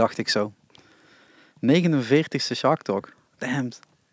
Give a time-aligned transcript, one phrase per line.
[0.00, 0.52] Dacht ik zo.
[1.66, 3.12] 49ste Shark Talk.
[3.38, 3.64] Damn.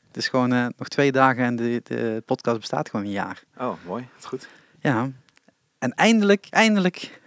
[0.07, 3.43] Het is gewoon eh, nog twee dagen en de, de podcast bestaat gewoon een jaar.
[3.57, 4.07] Oh, mooi.
[4.13, 4.47] Dat is goed.
[4.79, 5.11] Ja.
[5.79, 7.21] En eindelijk, eindelijk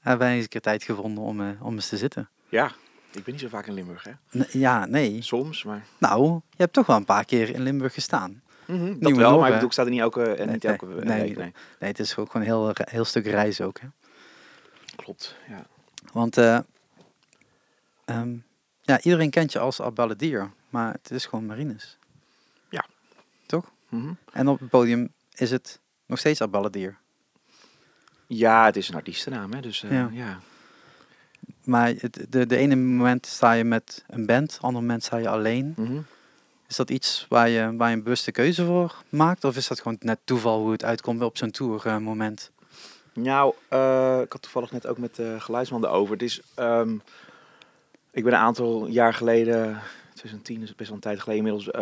[0.00, 2.28] hebben wij eens een keer tijd gevonden om, eh, om eens te zitten.
[2.48, 2.66] Ja,
[3.12, 4.38] ik ben niet zo vaak in Limburg, hè?
[4.38, 5.22] N- ja, nee.
[5.22, 5.84] Soms, maar...
[5.98, 8.42] Nou, je hebt toch wel een paar keer in Limburg gestaan.
[8.66, 10.72] Dat Nieuwe wel, maar ik bedoel, ik sta er niet elke, en Nee, niet nee,
[10.72, 11.04] elke nee.
[11.36, 13.80] Nee, Nee, het is ook gewoon een heel, heel stuk reizen ook.
[13.80, 13.86] Hè?
[14.96, 15.36] klopt.
[15.48, 15.66] Ja.
[16.12, 16.58] Want eh,
[18.06, 18.36] ehm,
[18.82, 21.98] ja, iedereen kent je als Abbaladier, maar het is gewoon Marines.
[22.70, 22.84] Ja.
[23.46, 23.70] Toch?
[23.88, 24.12] Mhm.
[24.32, 26.96] En op het podium is het nog steeds Abbaladier.
[28.26, 29.60] ja, het is een artiestennaam, hè?
[29.60, 30.08] Dus eh, Ja.
[30.12, 30.40] ja.
[31.64, 35.28] Maar het, de, de ene moment sta je met een band, andere moment sta je
[35.28, 35.74] alleen.
[35.76, 35.98] Mhm.
[36.68, 39.44] Is dat iets waar je, waar je een bewuste keuze voor maakt?
[39.44, 42.50] Of is dat gewoon net toeval hoe het uitkomt op zo'n tour eh, moment?
[43.12, 46.12] Nou, eh, ik had toevallig net ook met de geluidsman erover.
[46.12, 46.96] Het is, ehm,
[48.16, 49.80] ik ben een aantal jaar geleden,
[50.14, 51.76] 2010 is best wel een tijd geleden inmiddels,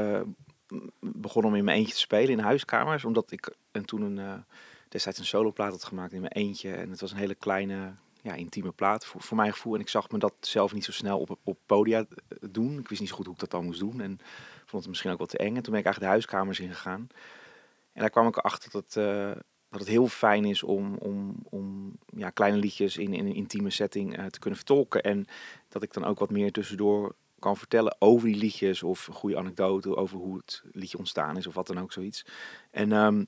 [0.68, 3.04] m- begonnen om in mijn eentje te spelen in huiskamers.
[3.04, 4.34] Omdat ik en toen een, eh,
[4.88, 6.74] destijds een soloplaat had gemaakt in mijn eentje.
[6.74, 9.74] En het was een hele kleine, ja, intieme plaat voor, voor mijn gevoel.
[9.74, 12.78] En ik zag me dat zelf niet zo snel op, op podia eh, doen.
[12.78, 14.00] Ik wist niet zo goed hoe ik dat dan moest doen.
[14.00, 14.18] En
[14.64, 15.56] vond het misschien ook wat te eng.
[15.56, 17.08] En toen ben ik eigenlijk de huiskamers ingegaan.
[17.92, 19.30] En daar kwam ik erachter dat, eh,
[19.78, 23.70] dat het heel fijn is om, om, om ja, kleine liedjes in, in een intieme
[23.70, 25.02] setting eh, te kunnen vertolken.
[25.02, 25.26] En
[25.68, 28.82] dat ik dan ook wat meer tussendoor kan vertellen over die liedjes.
[28.82, 32.26] Of een goede anekdote over hoe het liedje ontstaan is of wat dan ook zoiets.
[32.70, 33.24] En ehm,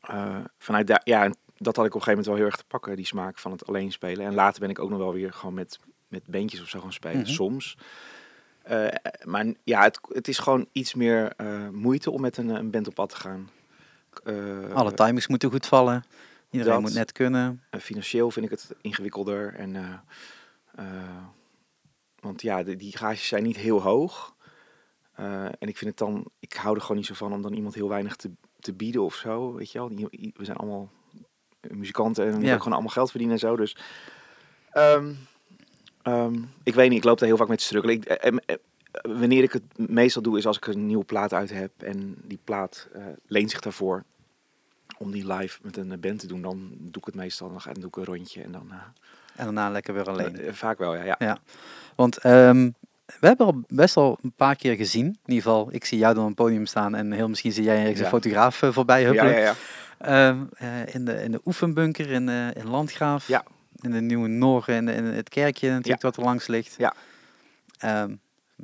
[0.00, 2.64] eh, vanuit daar, ja, dat had ik op een gegeven moment wel heel erg te
[2.66, 4.26] pakken, die smaak van het alleen spelen.
[4.26, 5.78] En later ben ik ook nog wel weer gewoon met,
[6.08, 7.30] met bandjes of zo gaan spelen, Mhm.
[7.30, 7.78] soms.
[8.62, 8.86] Eh,
[9.24, 11.32] maar ja, het, het is gewoon iets meer
[11.72, 13.50] moeite om met een, een band op pad te gaan.
[14.24, 16.04] Eh, Alle timings moeten goed vallen.
[16.50, 17.62] Iedereen dat- moet net kunnen.
[17.80, 19.54] financieel vind ik het ingewikkelder.
[19.54, 19.92] En, eh,
[20.74, 21.24] eh,
[22.20, 24.34] want ja, de, die gages zijn niet heel hoog.
[25.58, 27.74] En ik vind het dan, ik hou er gewoon niet zo van om dan iemand
[27.74, 29.54] heel weinig te, te bieden of zo.
[29.54, 29.88] Weet je wel,
[30.34, 30.90] we zijn allemaal
[31.60, 32.58] muzikanten en we moeten Ja.
[32.58, 33.56] gewoon allemaal geld verdienen en zo.
[33.56, 33.76] Dus
[34.70, 35.12] ehm,
[36.02, 37.94] ehm, ik weet niet, ik loop daar heel vaak mee te struggelen.
[37.94, 38.58] Ik,
[39.02, 42.38] wanneer ik het meestal doe, is als ik een nieuwe plaat uit heb en die
[42.44, 44.04] plaat eh, leent zich daarvoor
[44.98, 47.48] om die live met een band te doen, dan doe ik het meestal.
[47.48, 48.66] Dan, ga, dan doe ik een rondje en dan.
[48.70, 48.76] eh,
[49.36, 50.40] En daarna lekker weer alleen.
[50.40, 51.16] eh, vaak wel, ja.
[51.18, 51.38] ja.
[51.96, 52.70] Want ehm,
[53.20, 55.06] we hebben al best wel een paar keer gezien.
[55.06, 57.64] In ieder geval, ik zie jou dan op het podium staan en heel misschien zie
[57.64, 58.04] jij ergens Ja.
[58.04, 59.32] een fotograaf voorbij Ja, huppelen.
[59.34, 59.54] ja, ja.
[59.98, 63.28] Ehm, eh, in, de, in de oefenbunker in, in Landgraaf.
[63.28, 63.44] Ja.
[63.80, 66.74] In de Nieuwe Noor, in, in het kerkje natuurlijk wat er langs ligt.
[66.78, 66.94] Ja.
[67.78, 68.14] Ehm,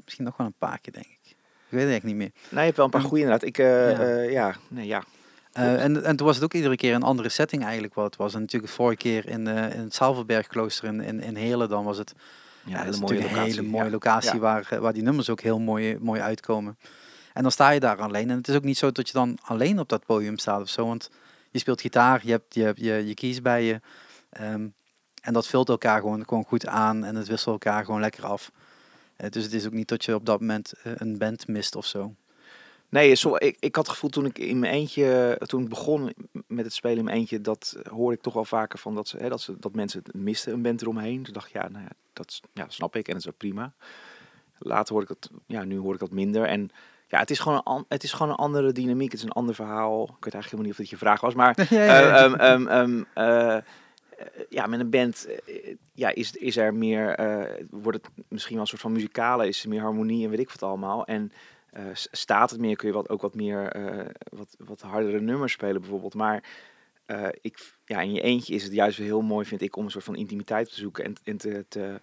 [0.05, 1.21] misschien nog wel een paar keer, denk ik.
[1.25, 2.43] Ik weet het eigenlijk niet meer.
[2.49, 3.49] Nee, je hebt wel een paar goede inderdaad.
[3.49, 4.07] Ik, eh, Ja.
[4.13, 4.31] ja.
[4.31, 5.05] ja, nee, ja.
[5.53, 8.17] Eh, en, en toen was het ook iedere keer een andere setting eigenlijk wat het
[8.17, 8.35] was.
[8.35, 11.85] En natuurlijk de vorige keer in, eh, in het Salverbergklooster in, in, in Heerlen, dan
[11.85, 12.15] was het
[12.65, 13.91] ja, dat is natuurlijk een hele mooie ja.
[13.91, 14.39] locatie Ja.
[14.39, 16.79] waar, eh, waar die nummers ook heel mooi, mooi uitkomen.
[17.33, 18.31] En dan sta je daar alleen.
[18.31, 20.69] En het is ook niet zo dat je dan alleen op dat podium staat of
[20.69, 20.87] zo.
[20.87, 21.11] Want
[21.51, 23.81] je speelt gitaar, je hebt je, je, je bij je.
[24.31, 24.67] Ehm,
[25.23, 28.51] en dat vult elkaar gewoon, gewoon goed aan en het wisselt elkaar gewoon lekker af.
[29.23, 31.77] Eh, dus het is ook niet dat je op dat moment eh, een band mist
[31.77, 32.15] of zo.
[32.89, 36.15] Nee, zo, ik, ik had het gevoel toen ik in mijn eentje, toen ik begon
[36.47, 39.17] met het spelen in mijn eentje, dat hoorde ik toch wel vaker van dat, ze,
[39.17, 41.23] hè, dat, ze, dat mensen het misten, een band eromheen.
[41.23, 43.73] Toen dacht ik, ja, nou ja, dat ja, snap ik en dat is ook prima.
[44.59, 46.45] Later hoor ik het, ja, nu hoor ik dat minder.
[46.45, 46.71] En
[47.07, 49.11] ja, het is gewoon een, het is gewoon een andere dynamiek.
[49.11, 50.03] Het is een ander verhaal.
[50.03, 52.15] Ik weet eigenlijk helemaal niet of dat je vraag was, maar Ja, ja, ja.
[52.15, 53.63] Eh, ehm, ehm, ehm, eh, eh,
[54.49, 58.63] ja, met een band eh, ja, is, is er meer, eh, wordt het misschien wel
[58.63, 61.05] een soort van muzikale, is er meer harmonie en weet ik wat allemaal.
[61.07, 61.33] En
[61.73, 65.53] eh, staat het meer, kun je wat, ook wat meer, eh, wat, wat hardere nummers
[65.53, 66.15] spelen bijvoorbeeld.
[66.15, 66.45] Maar
[67.05, 69.85] eh, ik, ja, in je eentje is het juist weer heel mooi, vind ik, om
[69.85, 71.37] een soort van intimiteit te zoeken en, en
[71.69, 72.01] te,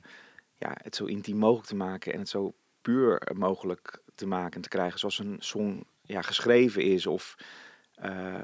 [0.58, 4.62] ja, het zo intiem mogelijk te maken en het zo puur mogelijk te maken en
[4.62, 7.36] te krijgen zoals een song ja, geschreven is of
[8.00, 8.36] eh,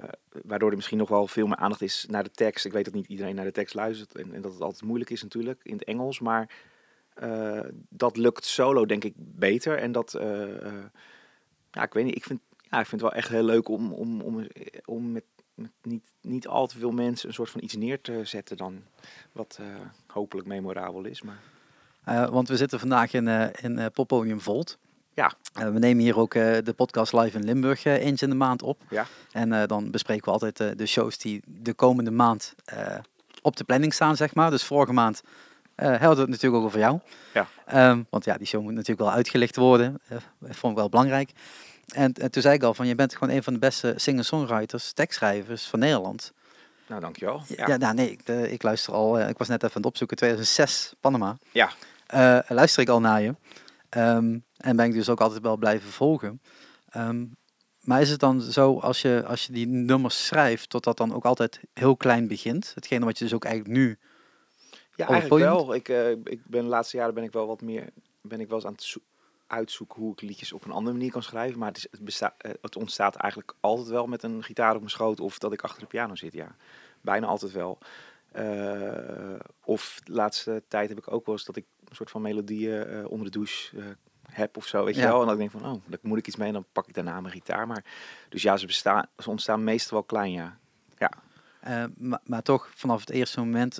[0.43, 2.65] waardoor er misschien nog wel veel meer aandacht is naar de tekst.
[2.65, 5.09] Ik weet dat niet iedereen naar de tekst luistert en, en dat het altijd moeilijk
[5.09, 6.49] is natuurlijk in het Engels, maar
[7.13, 7.59] eh,
[7.89, 9.77] dat lukt solo denk ik beter.
[9.77, 10.83] En dat, eh,
[11.71, 13.93] ja, ik weet niet, ik vind, ja, ik vind het wel echt heel leuk om,
[13.93, 14.47] om, om,
[14.85, 15.25] om met,
[15.81, 18.83] niet, niet al te veel mensen een soort van iets neer te zetten dan
[19.31, 19.59] wat
[20.07, 21.21] hopelijk memorabel is.
[21.21, 21.39] Maar
[22.31, 23.27] want we zitten vandaag in,
[23.61, 24.77] in Poppodium Volt.
[25.15, 25.33] Ja.
[25.53, 28.35] Eh, we nemen hier ook eh, de podcast live in Limburg eh, eens in de
[28.35, 28.81] maand op.
[28.89, 29.05] Ja.
[29.31, 32.55] En dan bespreken we altijd de shows die de komende maand
[33.41, 34.49] op de planning staan, zeg maar.
[34.49, 35.21] Dus vorige maand
[35.75, 36.99] hadden we het natuurlijk ook over jou.
[37.33, 37.47] Ja.
[37.65, 39.99] Ehm, want ja, die show moet natuurlijk wel uitgelicht worden.
[40.07, 41.31] Eh, vond ik wel belangrijk.
[41.93, 44.91] En, en toen zei ik al van, je bent gewoon een van de beste singer-songwriters,
[44.91, 46.33] tekstschrijvers van Nederland.
[46.87, 47.43] Nou, dankjewel.
[47.47, 49.19] Ja, ja nou, nee, ik, ik luister al.
[49.19, 50.17] ik was net even aan het opzoeken.
[50.17, 51.37] 2006, Panama.
[51.51, 51.71] Ja.
[52.47, 53.35] Luister ik al naar je.
[53.89, 56.41] Ehm, en ben ik dus ook altijd wel blijven volgen.
[56.89, 57.25] Ehm,
[57.79, 61.13] maar is het dan zo, als je, als je die nummers schrijft, tot dat dan
[61.13, 62.71] ook altijd heel klein begint?
[62.75, 63.97] Hetgene wat je dus ook eigenlijk nu...
[64.95, 65.73] Ja, eigenlijk wel.
[65.75, 67.89] Ik, eh, ik ben de laatste jaren ben ik wel wat meer
[68.21, 68.99] ben ik wel eens aan het zo-
[69.47, 71.59] uitzoeken hoe ik liedjes op een andere manier kan schrijven.
[71.59, 74.77] Maar het, is, het, besta- eh, het ontstaat eigenlijk altijd wel met een gitaar op
[74.79, 76.33] mijn schoot of dat ik achter de piano zit.
[76.33, 76.55] Ja,
[77.01, 77.77] bijna altijd wel.
[78.31, 82.21] Eh, of de laatste tijd heb ik ook wel eens dat ik een soort van
[82.21, 83.85] melodieën eh, onder de douche eh,
[84.31, 85.07] heb of zo, weet je Ja.
[85.07, 85.21] wel.
[85.21, 86.93] En dan denk ik van, oh, daar moet ik iets mee en dan pak ik
[86.93, 87.67] daarna mijn gitaar.
[87.67, 87.83] Maar,
[88.29, 90.57] dus ja, ze, bestaan, ze ontstaan meestal wel klein, ja.
[91.59, 93.79] eh, maar, maar toch, vanaf het eerste moment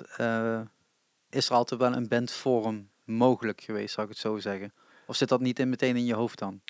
[1.30, 4.72] is er altijd wel een bandvorm mogelijk geweest, zou ik het zo zeggen.
[5.06, 6.60] Of zit dat niet in, meteen in je hoofd dan?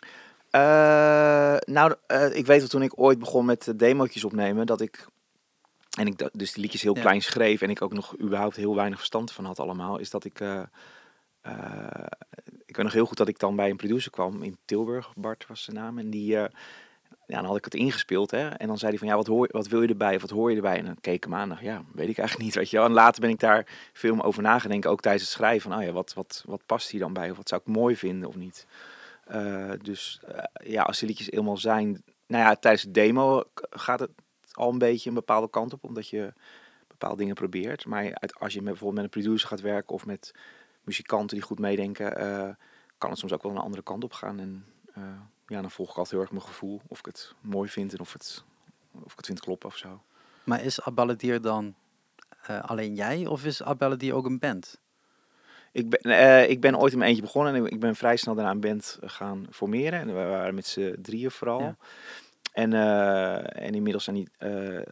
[1.66, 1.94] Nou,
[2.32, 5.06] ik weet wel toen ik ooit begon met demootjes opnemen, dat ik,
[5.98, 7.00] en ik dus die liedjes heel Ja.
[7.00, 10.24] klein schreef en ik ook nog überhaupt heel weinig verstand van had allemaal, is dat
[10.24, 10.40] ik,
[12.66, 15.46] ik weet nog heel goed dat ik dan bij een producer kwam in Tilburg, Bart
[15.48, 16.44] was zijn naam, en die, eh,
[17.26, 19.48] ja, dan had ik het ingespeeld, hè, en dan zei hij van, ja, wat, hoor,
[19.50, 20.78] wat wil je erbij, of wat hoor je erbij?
[20.78, 22.86] En dan keek ik dacht, ja, weet ik eigenlijk niet, weet je wel.
[22.86, 25.92] En later ben ik daar veel over nagedenken, ook tijdens het schrijven, van, oh ja,
[25.92, 28.66] wat, wat, wat past hier dan bij, of wat zou ik mooi vinden of niet?
[29.24, 34.00] Eh, dus eh, ja, als die liedjes eenmaal zijn, nou ja, tijdens de demo gaat
[34.00, 34.10] het
[34.52, 36.32] al een beetje een bepaalde kant op, omdat je
[36.88, 37.86] bepaalde dingen probeert.
[37.86, 40.32] Maar als je met, bijvoorbeeld met een producer gaat werken of met
[40.86, 42.48] muzikanten die goed meedenken, eh,
[42.98, 44.40] kan het soms ook wel een andere kant op gaan.
[44.40, 45.02] En eh,
[45.46, 48.00] ja, dan volg ik altijd heel erg mijn gevoel, of ik het mooi vind en
[48.00, 48.44] of, het,
[48.92, 50.02] of ik het vind kloppen of zo.
[50.44, 51.74] Maar is Abbaladier dan
[52.42, 54.80] eh, alleen jij of is Abbaladier ook een band?
[55.72, 58.50] Ik ben, ik ben ooit in mijn eentje begonnen en ik ben vrij snel daarna
[58.50, 60.00] een band gaan formeren.
[60.00, 61.60] En we waren met z'n drieën vooral.
[61.60, 61.76] Ja.
[62.52, 62.72] En,
[63.52, 64.28] en inmiddels zijn die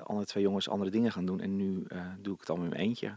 [0.02, 1.40] andere twee jongens andere dingen gaan doen.
[1.40, 1.86] En nu
[2.18, 3.16] doe ik het allemaal in mijn eentje.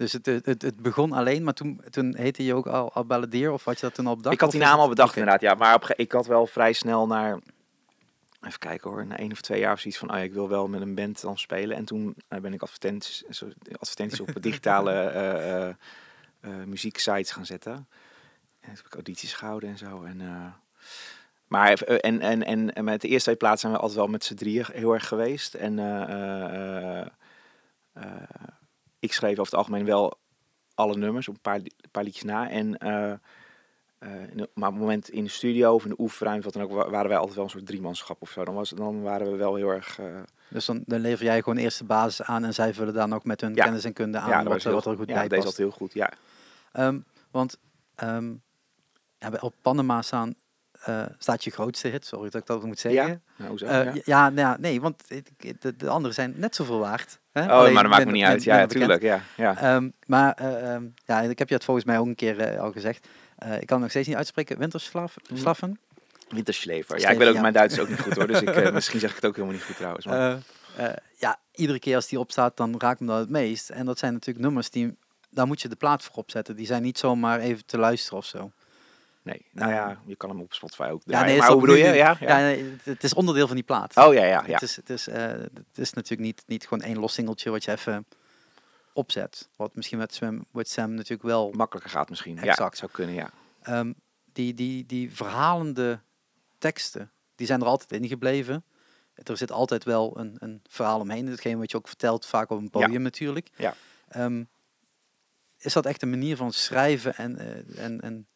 [0.00, 3.64] Dus het, het, het, begon alleen, maar toen, toen heette je ook al Abbaladier of
[3.64, 4.34] had je dat toen al bedacht?
[4.34, 5.54] ik had die naam al bedacht inderdaad, ja.
[5.54, 7.38] Maar op, ik had wel vrij snel naar...
[8.40, 10.10] Even kijken hoor, na één of twee jaar of zoiets van...
[10.10, 11.76] Oh ja, ik wil wel met een band dan spelen.
[11.76, 15.68] En toen eh, ben ik advertenties, zo- advertenties op digitale eh, eh,
[16.40, 17.72] eh, muzieksites gaan zetten.
[17.72, 17.86] En
[18.60, 20.02] toen heb ik audities gehouden en zo.
[20.02, 20.52] En, eh,
[21.46, 24.08] maar eh, en, en, en, en met de eerste twee plaatsen zijn we altijd wel
[24.08, 25.54] met z'n drieën heel erg geweest.
[25.54, 27.06] En eh, eh, eh,
[27.92, 28.12] eh,
[29.00, 30.18] ik schreef over het algemeen wel
[30.74, 32.50] alle nummers, een paar, een paar liedjes na.
[32.50, 33.18] En, eh, eh,
[34.34, 36.70] de- maar op het moment in de studio of in de oefenruimte, wat dan ook,
[36.72, 38.44] wa- waren wij altijd wel een soort driemanschap of zo.
[38.44, 39.98] Dan, was, dan waren we wel heel erg...
[39.98, 40.06] eh,
[40.48, 43.24] Dus dan, dan lever jij gewoon eerst de basis aan en zij vullen dan ook
[43.24, 43.64] met hun Ja.
[43.64, 45.46] kennis en kunde aan ja, dat wat, wat er goed ja, bij deze past.
[45.46, 46.12] altijd heel goed, ja.
[46.72, 46.98] Ehm,
[47.30, 47.58] want
[47.94, 48.34] ehm,
[49.18, 50.34] ja, op Panama staan,
[50.80, 53.22] eh, staat je grootste hit, sorry dat ik dat moet zeggen.
[53.36, 53.66] Nou, hoezo?
[53.66, 53.92] Eh, ja.
[53.94, 55.02] ja, ja, nou ja, nee, want
[55.58, 57.18] de, de andere zijn net zoveel waard.
[57.32, 57.44] Hè?
[57.44, 58.44] Oh, Alleen maar dat maakt me niet uit.
[58.44, 59.02] Ja, natuurlijk.
[59.02, 59.56] Ja, ja.
[59.56, 62.72] Ehm, maar eh, ehm, ja, ik heb je het volgens mij ook een keer al
[62.72, 63.06] gezegd.
[63.38, 64.58] Ik kan het nog steeds niet uitspreken.
[64.58, 65.22] Winterslaffen?
[65.32, 65.78] Slaffen?
[66.28, 67.00] Winterschlever.
[67.00, 68.26] Ja, ik weet ook, mijn Duits ook niet goed hoor.
[68.26, 70.06] Dus ik, misschien zeg ik het ook helemaal niet goed trouwens.
[70.06, 70.38] Maar,
[71.16, 73.70] ja, iedere keer als die opstaat, dan raakt me dat het meest.
[73.70, 74.96] En dat zijn natuurlijk nummers die,
[75.30, 76.56] daar moet je de plaat voor opzetten.
[76.56, 78.50] Die zijn niet zomaar even te luisteren of zo.
[79.22, 81.84] Nee, nou ja, je kan hem op Spotify ook Ja, nee, maar hoe bedoel je?
[81.84, 82.36] Ja, Ja,
[82.82, 83.96] het, is onderdeel van die plaat.
[83.96, 84.52] Oh ja, ja, ja.
[84.52, 87.64] Het, is, het, is, eh, het is natuurlijk niet, niet gewoon één los singeltje wat
[87.64, 88.06] je even
[88.92, 89.48] opzet.
[89.56, 92.38] Wat misschien met Sam, with Sam natuurlijk wel Makkelijker gaat misschien.
[92.38, 92.76] Exact.
[92.76, 93.30] zou kunnen, ja.
[93.62, 93.92] Ehm,
[94.32, 96.00] die, die, die verhalende
[96.58, 98.64] teksten, die zijn er altijd in gebleven.
[99.14, 101.26] Er zit altijd wel een, een verhaal omheen.
[101.26, 103.50] Hetgeen wat je ook vertelt, vaak op een podium natuurlijk.
[103.56, 103.74] Ja.
[104.08, 104.44] Ehm,
[105.58, 108.26] is dat echt een manier van schrijven en, eh, en, en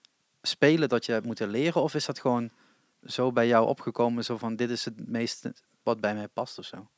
[0.47, 1.83] spelen dat je hebt moeten leren?
[1.83, 2.51] Of is dat gewoon
[3.05, 6.65] zo bij jou opgekomen, zo van dit is het meeste wat bij mij past of
[6.65, 6.89] zo?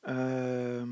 [0.00, 0.88] Ehm,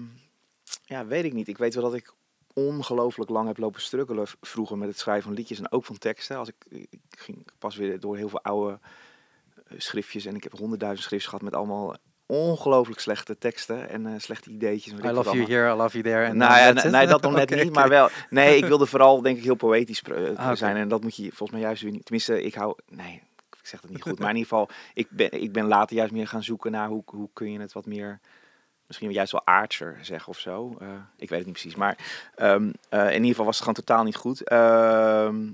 [0.84, 1.48] ja, weet ik niet.
[1.48, 2.14] Ik weet wel dat ik
[2.52, 6.36] ongelooflijk lang heb lopen struggelen vroeger met het schrijven van liedjes en ook van teksten.
[6.36, 8.78] Als ik, ik ging pas weer door heel veel oude
[9.54, 14.12] eh, schriftjes en ik heb honderdduizend schriftjes gehad met allemaal ongelooflijk slechte teksten en eh,
[14.16, 14.92] slechte ideetjes.
[14.92, 16.24] I love you here, I love you there.
[16.24, 18.08] en nou ja, nee, dat nog net niet, maar wel.
[18.30, 21.22] Nee, ik wilde vooral denk ik heel poëtisch eh, Ah, zijn en dat moet je
[21.22, 22.04] volgens mij juist weer niet.
[22.04, 22.74] Tenminste, ik hou.
[22.88, 25.96] Nee, ik zeg dat niet goed, maar in ieder geval, ik ben, ik ben later
[25.96, 28.20] juist meer gaan zoeken naar hoe, hoe kun je het wat meer
[28.92, 30.76] misschien juist wel aardser zeggen of zo.
[30.80, 31.74] Eh, ik weet het niet precies.
[31.74, 31.96] Maar
[32.34, 34.44] ehm, eh, in ieder geval was het gewoon totaal niet goed.
[34.44, 35.50] Ehm,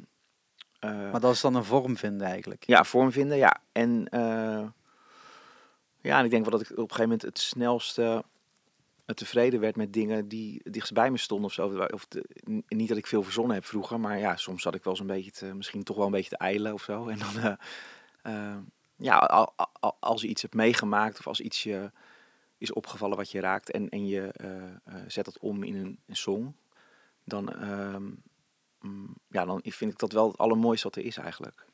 [0.79, 2.65] eh, Maar dat is dan een vorm vinden eigenlijk.
[2.67, 3.57] ja, vorm vinden, ja.
[3.73, 4.09] En
[6.09, 8.25] ja, ik denk wel dat ik op een gegeven moment het snelste
[9.05, 11.87] eh, tevreden werd met dingen die dichtst bij me stonden of zo.
[11.91, 12.07] Of
[12.69, 15.31] niet dat ik veel verzonnen heb vroeger, maar ja, soms zat ik wel zo'n beetje
[15.31, 17.07] te, misschien toch wel een beetje te eilen of zo.
[17.09, 17.53] En dan, eh,
[18.23, 18.57] eh,
[18.97, 21.91] ja, al- al- als je iets hebt meegemaakt of als iets je
[22.59, 24.35] is opgevallen wat je raakt en, en je
[25.07, 26.55] zet dat om in een, een song,
[27.25, 28.11] dan, ehm,
[28.81, 31.68] mm, ja, dan vind ik dat wel het allermooiste wat er is eigenlijk.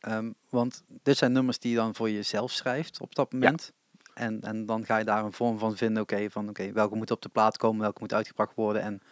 [0.00, 3.72] Ehm, want dit zijn nummers die je dan voor jezelf schrijft op dat moment.
[4.14, 7.10] En, en dan ga je daar een vorm van vinden, oké, van oké, welke moet
[7.10, 9.02] op de plaat komen, welke moet uitgebracht worden en,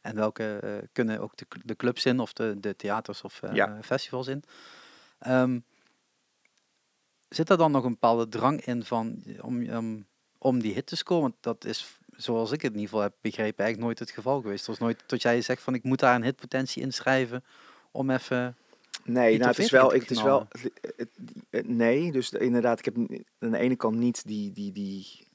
[0.00, 3.54] en welke eh, kunnen ook de, de clubs in of de, de theaters of eh,
[3.54, 3.78] Ja.
[3.82, 4.42] festivals in.
[5.18, 5.58] Ehm,
[7.28, 10.06] zit er dan nog een bepaalde drang in van, om, om,
[10.38, 11.22] om die hit te scoren?
[11.22, 14.40] Want dat is, zoals ik het in ieder geval heb begrepen, eigenlijk nooit het geval
[14.40, 14.66] geweest.
[14.66, 17.44] Het was nooit tot jij zegt van, ik moet daar een hitpotentie in schrijven
[17.90, 18.56] om even...
[19.06, 21.18] Nee, Niet nou, het is wel, het is wel, het- het-
[21.50, 22.96] het- nee, dus de- inderdaad, ik heb
[23.38, 25.28] aan de ene kant niet die, die, die,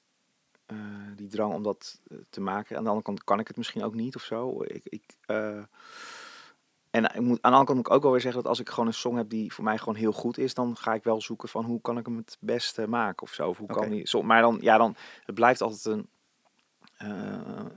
[0.66, 0.78] eh,
[1.16, 2.78] die drang om dat eh, te maken.
[2.78, 4.64] Aan de andere kant kan ik het misschien ook niet of zo.
[4.64, 5.64] Ik, ik, eh,
[6.90, 8.60] en ik moet, aan de andere kant moet ik ook wel weer zeggen dat als
[8.60, 11.04] ik gewoon een song heb die voor mij gewoon heel goed is, dan ga ik
[11.04, 13.48] wel zoeken van hoe kan ik hem het beste maken of zo.
[13.50, 16.10] Of hoe kan die, zo, maar dan, ja, dan, het blijft altijd een,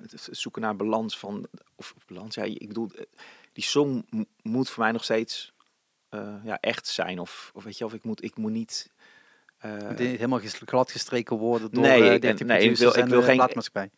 [0.01, 2.91] het zoeken naar balans van, of, balans, ja, ik bedoel,
[3.53, 5.54] die song mo- moet voor mij nog steeds
[6.15, 7.19] eh, ja, echt zijn.
[7.19, 8.91] Of, of weet je, of ik moet, ik moet niet.
[9.59, 12.89] eh, is helemaal ges- gladgestreken worden door Nee, nee, ik ben- 13 nee, ik wil-
[12.89, 13.37] ik wil geen-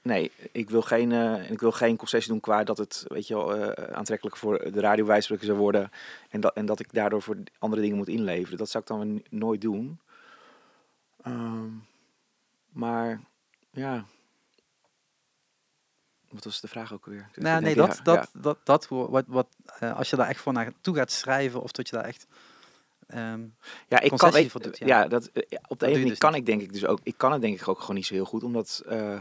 [0.02, 3.34] nee, ik wil geen, eh, ik wil geen concessie doen qua dat het weet je,
[3.34, 5.90] wel, eh, aantrekkelijk voor de radiowijspreker zou worden.
[6.30, 8.58] En dat, en dat ik daardoor voor andere dingen moet inleveren.
[8.58, 10.00] Dat zou ik dan nooit doen.
[11.22, 11.68] Ehm,
[12.72, 13.20] maar
[13.70, 14.04] ja.
[16.28, 17.28] Wat was de vraag ook weer?
[17.34, 20.52] Nou, nee, denk, dat, dat, dat, dat, wat, wat, eh, als je daar echt voor
[20.52, 22.26] naartoe gaat schrijven, of dat je daar echt...
[23.06, 23.40] ehm,
[23.88, 24.86] Ja, ik kan, voor doet, ja.
[24.86, 25.08] ja.
[25.08, 26.40] dat, eh, ja, op de ene manier dus kan niet.
[26.40, 28.24] ik denk ik dus ook, ik kan het denk ik ook gewoon niet zo heel
[28.24, 29.20] goed, omdat eh,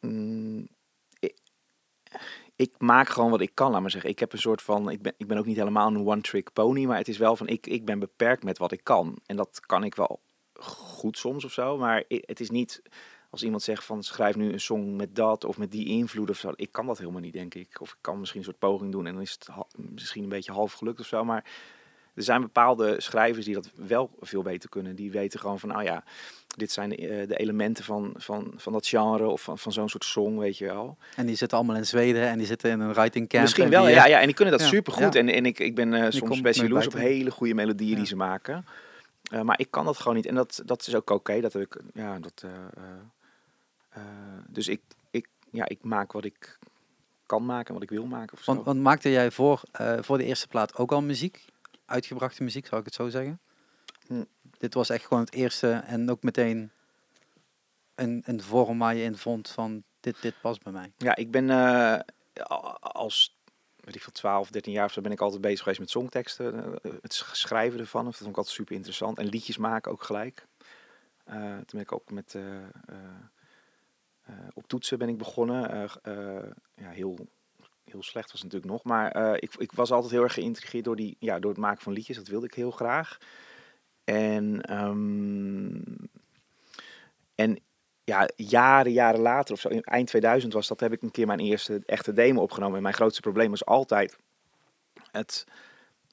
[0.00, 0.68] mm,
[1.18, 1.34] ik,
[2.56, 4.10] ik maak gewoon wat ik kan, laat maar zeggen.
[4.10, 6.84] Ik heb een soort van, ik ben, ik ben ook niet helemaal een one-trick pony,
[6.84, 9.18] maar het is wel van, ik, ik ben beperkt met wat ik kan.
[9.26, 10.20] En dat kan ik wel
[10.60, 12.82] goed soms of zo, maar het is niet
[13.30, 16.38] als iemand zegt van schrijf nu een song met dat of met die invloed of
[16.38, 16.52] zo.
[16.56, 17.80] Ik kan dat helemaal niet, denk ik.
[17.80, 20.52] Of ik kan misschien een soort poging doen en dan is het misschien een beetje
[20.52, 21.44] half gelukt of zo, maar
[22.14, 24.94] er zijn bepaalde schrijvers die dat wel veel beter kunnen.
[24.94, 26.04] Die weten gewoon van, nou ja,
[26.56, 29.88] dit zijn de, eh, de elementen van, van, van dat genre of van, van zo'n
[29.88, 30.96] soort song, weet je wel.
[31.16, 33.42] en die zitten allemaal in Zweden en die zitten in een writing camp.
[33.42, 34.20] Misschien en wel, die, ja, ja.
[34.20, 35.12] En die kunnen dat ja, supergoed.
[35.12, 35.20] ja.
[35.20, 37.96] En, en ik, ik ben eh, soms best jaloers op hele goede melodieën Ja.
[37.96, 38.64] die ze maken.
[39.22, 40.26] Eh, maar ik kan dat gewoon niet.
[40.26, 41.40] En dat, dat is ook oké.
[41.40, 42.44] dat heb ik, ja, dat...
[43.90, 44.02] eh,
[44.48, 46.58] dus ik, ik, ja, ik maak wat ik
[47.26, 48.36] kan maken en wat ik wil maken.
[48.38, 48.52] Of zo.
[48.52, 51.44] Want, want maakte jij voor, eh, voor de eerste plaat ook al muziek?
[51.84, 53.40] Uitgebrachte muziek, zou ik het zo zeggen?
[54.06, 54.24] Hm.
[54.58, 56.70] Dit was echt gewoon het eerste en ook meteen
[57.94, 60.92] een, een vorm waar je in vond van dit, dit past bij mij.
[60.96, 62.00] Ja, ik ben eh,
[62.80, 63.38] als
[63.80, 66.78] weet ik veel, 12, 13 jaar of zo ben ik altijd bezig geweest met songteksten.
[67.02, 68.04] het sch- schrijven ervan.
[68.04, 69.18] Dat vond ik altijd super interessant.
[69.18, 70.46] En liedjes maken ook gelijk.
[71.24, 72.36] Eh, toen ben ik ook met
[74.52, 75.70] op toetsen ben ik begonnen.
[75.70, 77.18] Eh, eh, ja, heel,
[77.84, 78.84] heel slecht was het natuurlijk nog.
[78.84, 81.82] Maar eh, ik, ik was altijd heel erg geïntrigeerd door, die, ja, door het maken
[81.82, 82.16] van liedjes.
[82.16, 83.18] Dat wilde ik heel graag.
[84.04, 85.80] En, ehm,
[87.34, 87.58] en
[88.04, 91.26] ja, jaren, jaren later of zo, in eind 2000 was dat, heb ik een keer
[91.26, 92.76] mijn eerste echte demo opgenomen.
[92.76, 94.18] En mijn grootste probleem was altijd
[95.10, 95.46] het.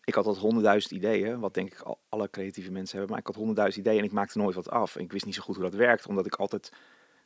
[0.03, 3.09] Ik had altijd honderdduizend ideeën, wat denk ik al, alle creatieve mensen hebben.
[3.09, 4.95] Maar ik had honderdduizend ideeën en ik maakte nooit wat af.
[4.95, 6.71] En ik wist niet zo goed hoe dat werkte, omdat ik altijd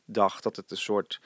[0.04, 1.20] dacht dat het een soort.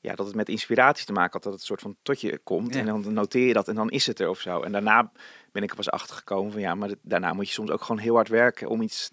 [0.00, 2.38] Ja, dat het met inspiratie te maken had, dat het een soort van tot je
[2.38, 2.74] komt.
[2.74, 2.80] Ja.
[2.80, 4.62] En dan noteer je dat en dan is het er of zo.
[4.62, 5.12] En daarna
[5.52, 8.00] ben ik er pas achter gekomen van ja, maar daarna moet je soms ook gewoon
[8.00, 9.10] heel hard werken om iets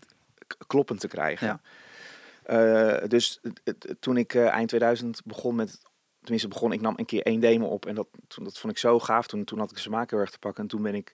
[0.68, 1.48] kloppend te krijgen.
[1.48, 1.62] Ja.
[2.44, 3.40] Eh, dus
[4.00, 5.82] toen ik eh, eind 2000 begon met,
[6.22, 8.80] tenminste begon, ik nam een keer één demo op en dat, toen, dat vond ik
[8.80, 9.28] zo gaaf.
[9.28, 11.14] Toen, toen had ik de smaak heel erg te pakken en toen ben ik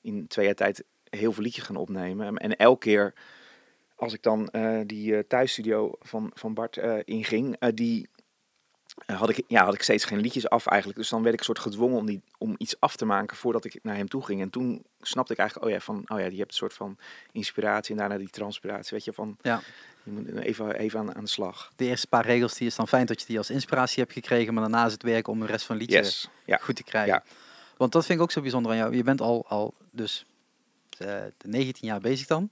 [0.00, 2.26] in twee jaar tijd heel veel liedjes gaan opnemen.
[2.26, 3.14] En, en elke keer
[4.02, 8.08] als ik dan eh, die eh, thuisstudio van, van Bart eh, inging, die
[9.06, 10.98] had, ik, ja, had ik steeds geen liedjes af eigenlijk.
[10.98, 13.64] Dus dan werd ik een soort gedwongen om, die, om iets af te maken voordat
[13.64, 14.40] ik naar hem toe ging.
[14.40, 16.98] En toen snapte ik eigenlijk, oh ja, van, oh ja, je hebt een soort van
[17.32, 18.90] inspiratie en daarna die transpiratie.
[18.90, 19.60] Weet je, van Ja.
[20.02, 21.72] je moet even, even aan, aan de slag.
[21.76, 24.54] De eerste paar regels, die is dan fijn dat je die als inspiratie hebt gekregen,
[24.54, 26.56] maar daarna is het werk om de rest van het liedje Yes, ja.
[26.56, 27.12] goed te krijgen.
[27.12, 27.22] Ja.
[27.76, 28.96] Want dat vind ik ook zo bijzonder aan jou.
[28.96, 30.26] Je bent al, al dus
[30.98, 32.50] eh, 19 jaar bezig dan.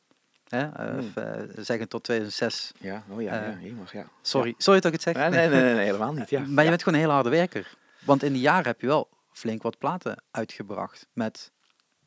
[0.51, 0.69] Hè?
[0.69, 0.99] Eh, Hmm.
[0.99, 2.73] of, eh, zeggen tot 2006.
[2.79, 4.07] Ja, oh ja, Eh, ja, jemig, ja.
[4.23, 5.31] Sorry, sorry dat ik het zeg.
[5.31, 6.41] Nee, nee, nee, nee, helemaal niet, ja.
[6.47, 7.77] Maar je bent gewoon een hele harde werker.
[8.05, 11.07] Want in die jaren heb je wel flink wat platen uitgebracht.
[11.13, 11.51] Met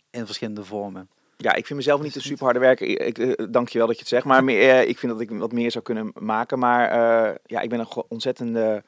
[0.10, 1.10] in verschillende vormen.
[1.38, 2.28] Ja, ik vind mezelf niet een niet?
[2.28, 2.88] super harde werker.
[2.88, 4.26] Ik, je wel dat je het zegt.
[4.26, 6.60] Maar meer, ik vind dat ik wat meer zou kunnen maken.
[6.60, 6.90] Maar
[7.46, 8.84] ja, ik ben een ontzettende...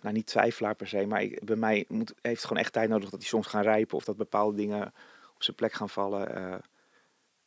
[0.00, 1.06] nou, niet twijfelaar per se.
[1.06, 3.62] Maar ik, bij mij moet, heeft het gewoon echt tijd nodig dat die songs gaan
[3.62, 3.96] rijpen.
[3.96, 4.86] Of dat bepaalde dingen
[5.34, 6.34] op zijn plek gaan vallen.
[6.36, 6.54] eh.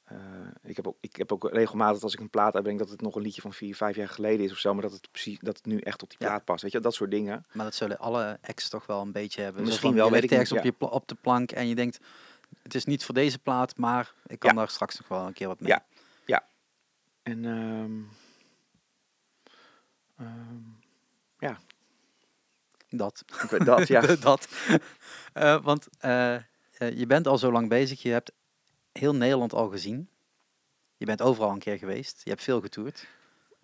[0.06, 0.18] Eh,
[0.64, 3.16] ik, heb ook, ik heb ook regelmatig als ik een plaat uitbreng dat het nog
[3.16, 5.58] een liedje van vier, vijf jaar geleden is of zo, maar dat het precies dat
[5.58, 6.28] het nu echt op die Ja.
[6.28, 6.62] plaat past.
[6.64, 7.46] Weet je, dat soort dingen.
[7.54, 9.64] Maar dat zullen alle acts toch wel een beetje hebben.
[9.64, 12.00] Misschien wel, je weet ik niet, op, je op de plank en je denkt,
[12.64, 14.56] het is niet voor deze plaat, maar ik kan Ja.
[14.56, 15.70] daar straks nog wel een keer wat mee.
[16.26, 16.48] Ja.
[17.24, 18.02] En ehm,
[20.18, 21.54] ehm,
[22.90, 23.24] Dat.
[23.44, 24.02] ik weet dat, ja.
[24.16, 24.48] dat.
[25.34, 26.38] Eh, want eh,
[26.78, 28.32] je bent al zo lang bezig, je hebt
[29.00, 30.10] heel Nederland al gezien.
[30.98, 33.08] Je bent overal een keer geweest, je hebt veel getoerd.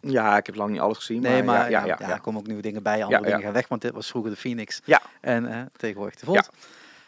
[0.01, 1.21] ja, ik heb lang niet alles gezien.
[1.21, 3.37] Nee, maar ja, ja, ja, ja, er komen ook nieuwe dingen bij, andere Ja, dingen
[3.37, 3.43] ja.
[3.45, 4.81] gaan weg, want dit was vroeger de Phoenix.
[4.85, 5.01] Ja.
[5.21, 6.49] En eh, tegenwoordig de Volt.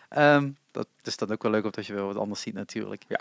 [0.10, 3.04] Ehm, dat is dan ook wel leuk, omdat je weer wat anders ziet natuurlijk.
[3.08, 3.20] Ja.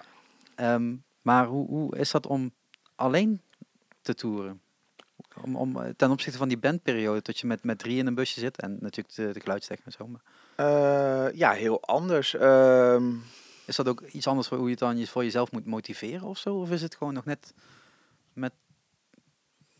[0.54, 2.52] Ehm, maar hoe, hoe is dat om
[2.94, 3.40] alleen
[4.02, 4.60] te toeren?
[5.42, 8.14] Om, om, eh, ten opzichte van die bandperiode, dat je met, met drie in een
[8.14, 10.06] busje zit en natuurlijk de, de en zo.
[10.06, 10.20] Maar
[10.56, 12.34] Eh, ja, heel anders.
[12.34, 13.12] Ehm,
[13.64, 16.38] is dat ook iets anders voor hoe je het dan voor jezelf moet motiveren of
[16.38, 16.54] zo?
[16.54, 17.54] Of is het gewoon nog net
[18.32, 18.52] met,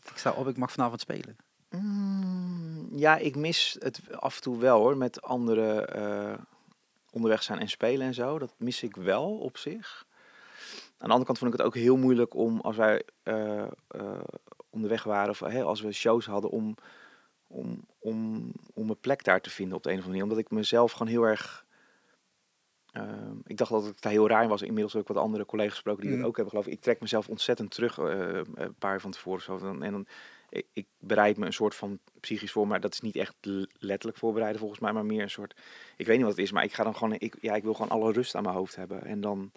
[0.03, 1.37] ik sta op, ik mag vanavond spelen?
[1.69, 6.37] mm, ja, ik mis het af en toe wel hoor, met anderen eh,
[7.11, 8.39] onderweg zijn en spelen en zo.
[8.39, 10.05] Dat mis ik wel op zich.
[10.97, 14.19] Aan de andere kant vond ik het ook heel moeilijk om, als wij eh, eh,
[14.69, 16.75] onderweg waren, of als we shows hadden, om,
[17.47, 20.35] om, om, om een plek daar te vinden op de een of andere manier.
[20.37, 21.65] Omdat ik mezelf gewoon heel erg...
[22.93, 24.61] ehm, ik dacht dat ik daar heel raar was.
[24.61, 26.17] Inmiddels heb ik wat andere collega's gesproken die Mm.
[26.17, 26.73] dat ook hebben geloof ik.
[26.73, 28.05] Ik trek mezelf ontzettend terug, eh,
[28.53, 29.57] een paar jaar van tevoren zo.
[29.79, 30.05] En dan,
[30.49, 33.35] ik, ik bereid me een soort van psychisch voor, maar dat is niet echt
[33.79, 35.61] letterlijk voorbereiden volgens mij, maar meer een soort,
[35.97, 37.73] ik weet niet wat het is, maar ik ga dan gewoon, ik, ja, ik wil
[37.73, 39.05] gewoon alle rust aan mijn hoofd hebben.
[39.05, 39.51] En dan,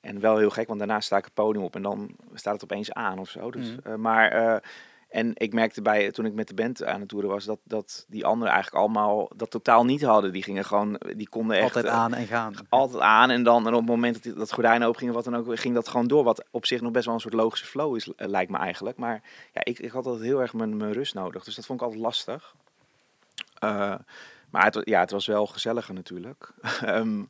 [0.00, 2.62] en wel heel gek, want daarna sta ik het podium op en dan staat het
[2.64, 3.50] opeens aan of zo.
[3.50, 3.88] Dus, Mhm.
[3.88, 4.62] eh, maar,
[5.08, 8.04] en ik merkte bij, toen ik met de band aan het toeren was, dat, dat
[8.08, 10.32] die anderen eigenlijk allemaal dat totaal niet hadden.
[10.32, 11.64] Die gingen gewoon, die konden echt...
[11.76, 12.54] Altijd eh, aan en gaan.
[12.68, 13.30] altijd aan.
[13.30, 15.58] En dan en op het moment dat die- dat gordijn open ging, wat dan ook,
[15.60, 16.24] ging dat gewoon door.
[16.24, 18.96] Wat op zich nog best wel een soort logische flow is, eh, lijkt me eigenlijk.
[18.96, 21.44] Maar ja, ik, ik had altijd heel erg mijn, mijn rust nodig.
[21.44, 22.54] Dus dat vond ik altijd lastig.
[23.58, 23.94] Eh,
[24.50, 26.52] maar het, ja, het was wel gezelliger natuurlijk.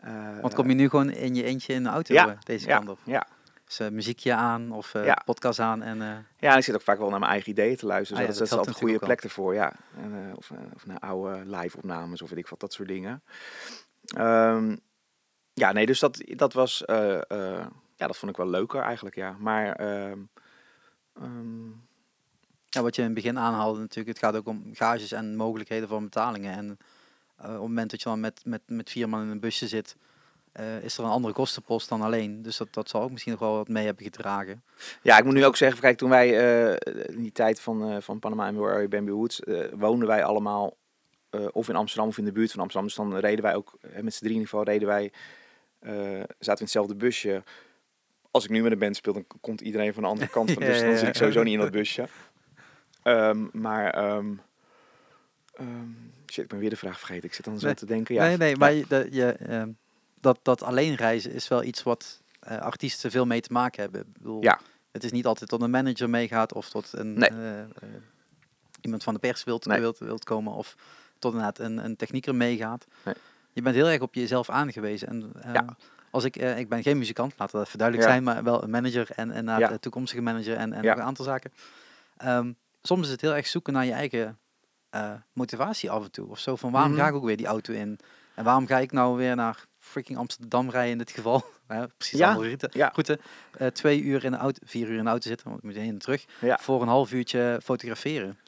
[0.00, 2.76] Eh, Want kom je nu gewoon in je eentje in de auto Ja, deze ja,
[2.76, 2.98] kant op?
[3.04, 3.26] ja.
[3.70, 5.22] Dus eh, muziekje aan of eh, Ja.
[5.24, 6.02] podcast aan en...
[6.02, 8.22] eh, ja, ik zit ook vaak wel naar mijn eigen ideeën te luisteren.
[8.22, 9.72] Ah Dus ja, dat, is altijd een goede plek ervoor, ja.
[9.96, 13.22] En, of, of naar oude live-opnames of weet ik wat, dat soort dingen.
[14.04, 14.76] Ehm,
[15.52, 16.82] ja, nee, dus dat, dat was...
[17.96, 19.36] ja, dat vond ik wel leuker eigenlijk, ja.
[19.38, 19.72] Maar...
[19.72, 20.18] ehm,
[21.14, 21.68] ehm,
[22.68, 25.88] Ja, wat je in het begin aanhaalde natuurlijk, het gaat ook om gages en mogelijkheden
[25.88, 26.52] van betalingen.
[26.52, 26.70] En
[27.36, 29.96] op het moment dat je dan met, met, met vier man in een busje zit,
[30.52, 32.42] eh, is er een andere kostenpost dan alleen.
[32.42, 34.62] Dus dat, dat zal ook misschien nog wel wat mee hebben gedragen.
[35.02, 38.00] Ja, ik moet nu ook zeggen, kijk, toen wij eh, in die tijd van, eh,
[38.00, 39.40] van Panama en Bambi Woods,
[39.72, 40.76] woonden wij allemaal
[41.52, 42.88] of in Amsterdam of in de buurt van Amsterdam.
[42.88, 45.12] Dus dan reden wij ook, met z'n drie in ieder geval, reden wij,
[45.80, 47.42] zaten we in hetzelfde busje.
[48.30, 50.62] Als ik nu met een band speel, dan komt iedereen van de andere kant van,
[50.62, 52.08] Ja, dus dan zit ik sowieso niet in dat busje.
[53.02, 54.34] Ehm, maar, ehm,
[55.54, 55.88] ehm,
[56.26, 57.24] shit, ik ben weer de vraag vergeten.
[57.24, 57.74] Ik zit dan zo Nee.
[57.74, 58.14] te denken.
[58.14, 59.36] Ja, nee, nee, maar je, de, je,
[60.20, 64.00] dat, dat alleen reizen is wel iets wat eh, artiesten veel mee te maken hebben.
[64.00, 64.60] Ik bedoel, Ja.
[64.92, 67.28] Het is niet altijd tot een manager meegaat of tot een, Nee.
[67.28, 67.66] eh, eh,
[68.80, 69.80] iemand van de pers wilt, Nee.
[69.80, 70.74] wilt, wilt komen of
[71.18, 72.86] tot inderdaad een, een technieker meegaat.
[73.04, 73.14] Nee.
[73.52, 75.08] Je bent heel erg op jezelf aangewezen.
[75.08, 75.76] En, Ja.
[76.10, 78.14] als ik, ik ben geen muzikant, laat dat even duidelijk Ja.
[78.14, 79.70] zijn, maar wel een manager en, en Ja.
[79.70, 81.52] een toekomstige manager en, en nog een aantal zaken.
[82.16, 82.52] Ehm,
[82.82, 84.38] soms is het heel erg zoeken naar je eigen
[85.32, 86.28] motivatie af en toe.
[86.28, 87.00] Of zo van waarom Mhm.
[87.00, 87.98] ga ik ook weer die auto in?
[88.34, 91.44] En waarom ga ik nou weer naar freaking Amsterdam rijden in dit geval?
[91.68, 92.68] Ja, precies Ja, andere route.
[92.72, 92.90] ja.
[92.92, 93.18] Route.
[93.52, 95.74] Eh, twee uur in de auto, vier uur in de auto zitten, want ik moet
[95.74, 96.24] heen en terug.
[96.40, 96.58] Ja.
[96.60, 98.38] Voor een half uurtje fotograferen.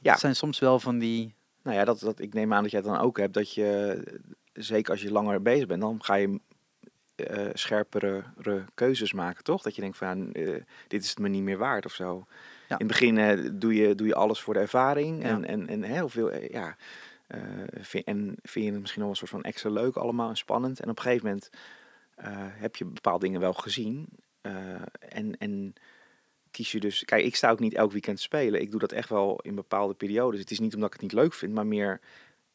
[0.00, 0.10] Ja.
[0.10, 1.34] Dat zijn soms wel van die...
[1.62, 3.34] Nou ja, dat, dat, ik neem aan dat jij dan ook hebt.
[3.34, 4.02] Dat je,
[4.52, 6.40] zeker als je langer bezig bent, dan ga je
[7.16, 9.62] eh, scherpere re- keuzes maken, toch?
[9.62, 10.54] Dat je denkt van, eh,
[10.88, 12.26] dit is het me niet meer waard of zo.
[12.68, 12.78] Ja.
[12.78, 15.22] In het begin doe, je, doe je alles voor de ervaring.
[15.22, 15.28] Ja.
[15.28, 16.76] En, en, en heel veel, ja...
[17.28, 20.80] eh, en vind je het misschien wel een soort van extra leuk allemaal en spannend.
[20.80, 21.50] En op een gegeven moment
[22.14, 24.08] eh, heb je bepaalde dingen wel gezien.
[24.40, 25.74] eh, en, en
[26.50, 27.04] kies je dus...
[27.04, 28.60] Kijk, ik sta ook niet elk weekend spelen.
[28.60, 30.40] Ik doe dat echt wel in bepaalde periodes.
[30.40, 32.00] Het is niet omdat ik het niet leuk vind, maar meer...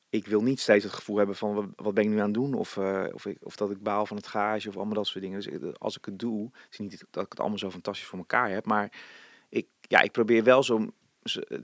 [0.09, 2.53] Ik wil niet steeds het gevoel hebben van wat, ben ik nu aan het doen?
[2.53, 2.77] Of,
[3.13, 5.41] of, ik, of dat ik baal van het gage of allemaal dat soort dingen.
[5.41, 8.49] Dus als ik het doe, het niet dat ik het allemaal zo fantastisch voor elkaar
[8.49, 8.65] heb.
[8.65, 8.91] Maar
[9.49, 10.87] ik, ja, ik probeer wel zo,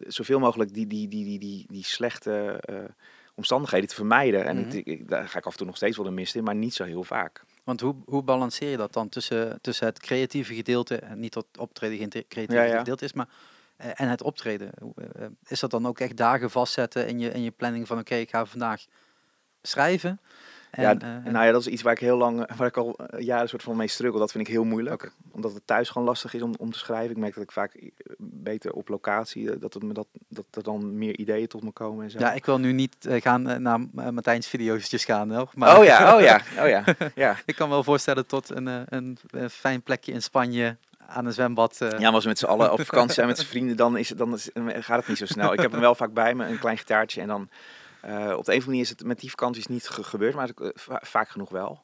[0.08, 2.76] zoveel mogelijk die, die, die, die, die, die slechte eh,
[3.36, 4.45] omstandigheden te vermijden.
[4.45, 4.69] En Mhm.
[4.78, 6.56] ik, ik, daar ga ik af en toe nog steeds wel de mist in, maar
[6.56, 7.43] niet zo heel vaak.
[7.63, 11.45] Want hoe, hoe balanceer je dat dan tussen, tussen het creatieve gedeelte, en niet dat
[11.58, 12.78] optreden geen creatieve Ja, ja.
[12.78, 13.28] gedeelte is, maar
[13.78, 14.72] eh, en het optreden?
[14.95, 18.00] Eh, eh, is dat dan ook echt dagen vastzetten in je, in je planning van
[18.00, 18.86] oké, ik ga vandaag
[19.62, 20.19] schrijven?
[20.72, 22.98] En, ja, eh, nou ja, dat is iets waar ik heel lang, waar ik al
[22.98, 24.19] eh, jaren soort van mee struggle.
[24.19, 25.12] Dat vind ik heel moeilijk.
[25.32, 27.12] Omdat het thuis gewoon lastig is om, om te schrijven.
[27.12, 27.89] Ik merk dat ik vaak eh,
[28.50, 31.72] beter op locatie, eh, dat, het me dat, dat er dan meer ideeën tot me
[31.72, 32.20] komen en zo.
[32.20, 33.80] ja, ik wil nu niet eh, gaan eh, naar
[34.14, 35.50] Martijn's video's gaan, hoor.
[35.56, 36.84] Maar Oh ja, oh ja, oh ja.
[37.16, 37.38] ja.
[37.46, 41.34] ik kan me wel voorstellen tot een, een, een fijn plekje in Spanje aan een
[41.34, 41.76] zwembad.
[41.80, 44.10] Ja, maar als we met z'n allen op vakantie zijn met z'n vrienden, dan, is
[44.10, 45.54] het, dan is, gaat het niet zo snel.
[45.54, 47.22] Ik heb hem wel vaak bij me, een klein gitaartje.
[47.22, 47.48] En dan op
[48.02, 50.72] de een of andere manier is het met die vakanties niet ge- gebeurd, maar het,
[50.76, 51.84] va- vaak genoeg wel.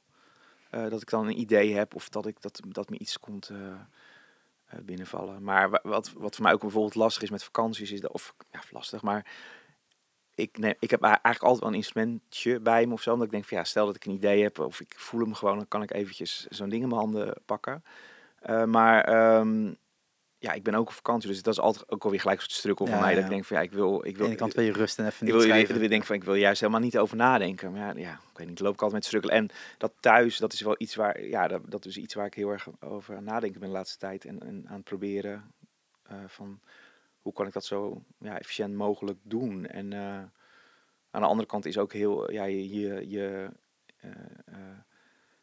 [0.70, 3.52] Dat ik dan een idee heb of dat, ik, dat, dat me iets komt
[4.84, 5.44] binnenvallen.
[5.44, 8.36] Maar wa- wat, wat voor mij ook bijvoorbeeld lastig is met vakanties, is dat, of
[8.52, 9.26] ja, lastig, maar
[10.36, 13.12] ik, neem, ik heb eigenlijk altijd wel een instrumentje bij me of zo.
[13.12, 15.34] Omdat ik denk van ja, stel dat ik een idee heb of ik voel hem
[15.34, 17.84] gewoon, dan kan ik eventjes zo'n ding in mijn handen pakken.
[18.40, 19.74] Eh, maar ehm,
[20.46, 22.58] ja, ik ben ook op vakantie, dus dat is altijd ook alweer gelijk een soort
[22.58, 23.16] strukkel voor Ja, mij.
[23.16, 24.72] Dat ik denk van ja, ik wil, ik aan de wil, ene kant wil je
[24.72, 25.82] rust en even ik wil, ik, schrijven.
[25.82, 27.72] ik denk van ik wil juist helemaal niet over nadenken.
[27.72, 29.30] Maar ja, ja ik weet niet, loop ik altijd met strukkel.
[29.30, 32.34] En dat thuis, dat is wel iets waar, ja, dat, dat is iets waar ik
[32.34, 34.26] heel erg over aan nadenken ben de laatste tijd.
[34.26, 35.52] En, en aan het proberen
[36.04, 36.60] eh, van
[37.22, 39.66] hoe kan ik dat zo ja, efficiënt mogelijk doen.
[39.66, 40.24] En eh,
[41.12, 43.50] aan de andere kant is ook heel, ja, je, je, je
[43.98, 44.10] eh,
[44.46, 44.56] eh,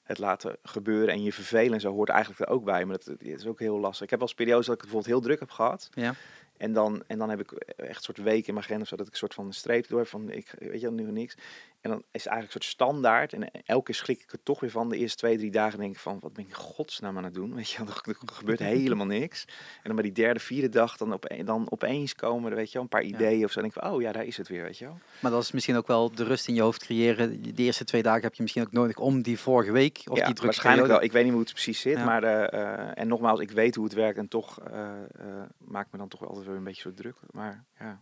[0.03, 2.85] het laten gebeuren en je vervelen en zo hoort eigenlijk er ook bij.
[2.85, 4.05] Maar dat, dat is ook heel lastig.
[4.05, 5.91] Ik heb wel eens periodes dat ik het bijvoorbeeld heel druk heb gehad.
[5.95, 6.15] Ja.
[6.57, 9.12] En dan, en dan heb ik echt een soort week in mijn agenda, zodat ik
[9.12, 11.35] een soort van streep door heb van, ik weet je, nu niks.
[11.83, 13.33] En dan is het eigenlijk een soort standaard.
[13.33, 14.88] En elke keer schrik ik er toch weer van.
[14.88, 17.35] De eerste twee, drie dagen denk ik van, wat ben ik in godsnaam aan het
[17.35, 17.55] doen?
[17.57, 19.45] Weet je, er, gebeurt helemaal niks.
[19.49, 22.73] En dan bij die derde, vierde dag, dan, op, dan opeens komen er, weet je
[22.73, 23.61] wel, een paar ideeën of zo.
[23.61, 24.99] Dan denk ik van, oh ja, daar is het weer, weet je wel.
[25.21, 27.42] Maar dat is misschien ook wel de rust in je hoofd creëren.
[27.42, 30.25] De eerste twee dagen heb je misschien ook nodig om die vorige week of ja,
[30.25, 31.03] die druk waarschijnlijk wel.
[31.03, 32.05] Ik weet niet hoe het precies zit, Ja.
[32.05, 35.92] maar eh, eh, en nogmaals, ik weet hoe het werkt en toch eh eh, maakt
[35.92, 37.16] me dan toch wel altijd weer een beetje zo druk.
[37.31, 38.01] Maar ja.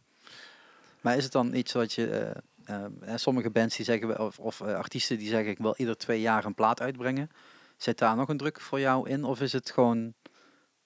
[1.00, 2.32] Maar is het dan iets wat je...
[2.70, 6.20] eh, sommige bands die zeggen, of, of eh, artiesten die zeggen ik wil ieder twee
[6.20, 7.30] jaar een plaat uitbrengen.
[7.76, 9.24] Zit daar nog een druk voor jou in?
[9.24, 10.14] Of is het gewoon,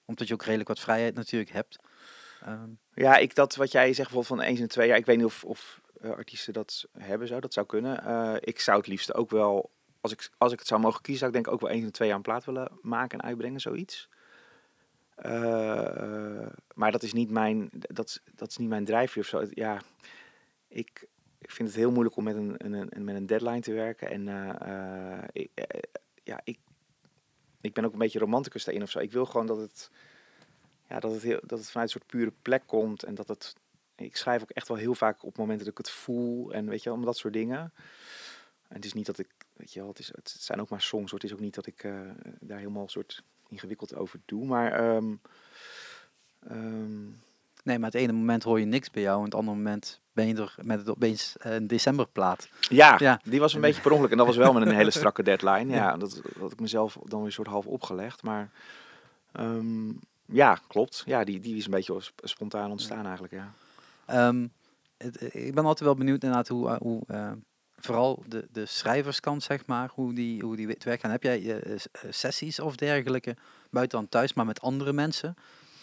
[0.05, 1.79] omdat je ook redelijk wat vrijheid natuurlijk hebt.
[2.41, 4.97] ehm, Ja, ik dat wat jij zegt bijvoorbeeld van eens in twee jaar.
[4.97, 7.41] Ik weet niet of, of eh, artiesten dat hebben zou.
[7.41, 8.39] Dat zou kunnen.
[8.41, 9.71] Ik zou het liefst ook wel,
[10.01, 11.91] als ik, als ik het zou mogen kiezen, zou ik denk ook wel eens in
[11.91, 14.09] twee jaar een plaat willen maken en uitbrengen, zoiets.
[16.73, 19.45] Maar dat is niet mijn, dat, dat is niet mijn drijfveer of zo.
[19.49, 19.81] Ja,
[20.67, 21.07] ik,
[21.45, 24.09] ik vind het heel moeilijk om met een, een, een- met een deadline te werken.
[24.09, 25.79] En eh, eh, ik, eh,
[26.23, 26.59] ja, ik,
[27.61, 28.99] ik ben ook een beetje romanticus daarin of zo.
[28.99, 29.91] Ik wil gewoon dat het,
[30.89, 33.03] ja, dat het, heel, dat het vanuit een soort pure plek komt.
[33.03, 33.55] En dat het,
[33.95, 36.53] ik schrijf ook echt wel heel vaak op momenten dat ik het voel.
[36.53, 37.59] En weet je om dat soort dingen.
[38.67, 40.81] En het is niet dat ik, weet je wel, het, is, het zijn ook maar
[40.81, 41.11] songs.
[41.11, 41.19] hoor.
[41.19, 41.81] Het is ook niet dat ik
[42.39, 44.45] daar helemaal soort ingewikkeld over doe.
[44.45, 45.13] Maar ehm,
[47.65, 49.17] nee, maar het ene moment hoor je niks bij jou.
[49.17, 52.49] En het andere moment ben je er met het opeens eh, een decemberplaat.
[52.59, 53.19] ja, Ja.
[53.23, 54.11] die was een beetje per ongeluk.
[54.11, 55.73] En dat was wel met een hele strakke deadline.
[55.73, 58.23] Ja, dat, dat had ik mezelf dan weer een soort half opgelegd.
[58.23, 58.49] Maar
[59.31, 59.89] ehm,
[60.25, 61.03] ja, klopt.
[61.05, 63.53] Ja, die, die is een beetje sp- spontaan ontstaan eigenlijk, ja.
[64.05, 64.47] Ehm,
[64.97, 67.31] het- ik ben altijd wel benieuwd inderdaad hoe, eh, hoe eh,
[67.77, 71.11] vooral de, de schrijverskant, zeg maar, hoe die, hoe die te werk gaan.
[71.11, 73.35] Heb jij eh, eh, sessies of dergelijke
[73.69, 75.35] buiten dan thuis, maar met andere mensen?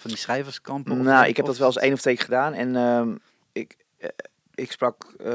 [0.03, 0.93] Van die schrijverskampen?
[0.93, 2.53] of- Nou, ik heb dat wel eens één of twee keer gedaan.
[2.53, 3.17] En ehm,
[3.53, 4.09] ik, eh,
[4.55, 5.27] ik sprak, eh,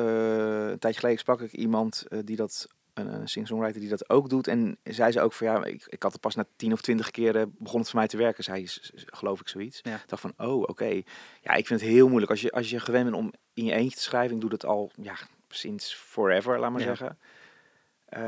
[0.70, 4.30] een tijdje geleden sprak ik iemand eh, die dat, een, een singer-songwriter die dat ook
[4.30, 4.48] doet.
[4.48, 7.12] En zei ze ook van ja, ik, ik had het pas na tien of twintig
[7.12, 8.44] keer eh, begon het voor mij te werken.
[8.44, 9.80] Zei ze, s- s- geloof ik zoiets.
[9.84, 9.96] Ja.
[9.96, 11.02] Ik dacht van, oh, oké.
[11.42, 12.32] Ja, ik vind het heel moeilijk.
[12.32, 14.66] Als je, als je gewend bent om in je eentje te schrijven, ik doe dat
[14.66, 15.16] al ja,
[15.50, 16.86] sinds forever, laat maar Ja.
[16.96, 17.18] zeggen.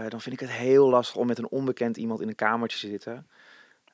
[0.09, 2.87] Dan vind ik het heel lastig om met een onbekend iemand in een kamertje te
[2.87, 3.27] zitten.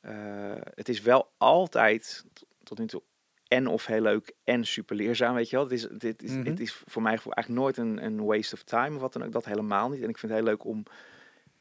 [0.05, 2.25] Eh, het is wel altijd
[2.63, 3.01] tot nu toe
[3.47, 5.65] en of heel leuk en super leerzaam, weet je wel.
[5.65, 6.45] Het is, dit is, Mhm.
[6.45, 9.31] het is voor mij eigenlijk nooit een, een waste of time of wat dan ook.
[9.31, 10.01] Dat helemaal niet.
[10.01, 10.83] En ik vind het heel leuk om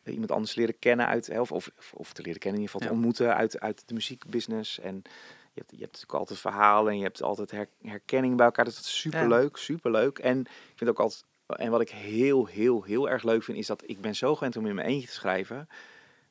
[0.02, 2.80] eh, iemand anders leren kennen uit, of, of, of te leren kennen in ieder geval,
[2.80, 2.92] te Ja.
[2.92, 4.78] ontmoeten uit, uit de muziekbusiness.
[4.78, 4.94] En
[5.52, 8.64] je hebt, je hebt natuurlijk altijd verhalen en je hebt altijd her- herkenning bij elkaar.
[8.64, 10.18] Dat is super leuk, super leuk.
[10.18, 13.66] En ik vind ook altijd, en wat ik heel, heel, heel erg leuk vind, is
[13.66, 15.68] dat ik ben zo gewend om in mijn eentje te schrijven,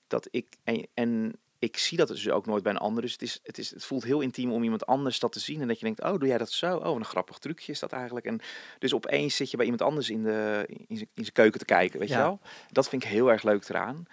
[0.08, 3.02] dat ik, en, en ik zie dat dus ook nooit bij een ander.
[3.02, 5.62] Dus het, is, het, is, het voelt heel intiem om iemand anders dat te zien.
[5.62, 6.78] En dat je denkt, oh, doe jij dat zo?
[6.78, 8.26] Oh, een grappig trucje is dat eigenlijk.
[8.26, 8.40] En
[8.80, 11.66] dus opeens zit je bij iemand anders in, de, in, zijn, in zijn keuken te
[11.66, 12.18] kijken, weet Ja.
[12.18, 12.40] je wel?
[12.72, 14.06] Dat vind ik heel erg leuk eraan.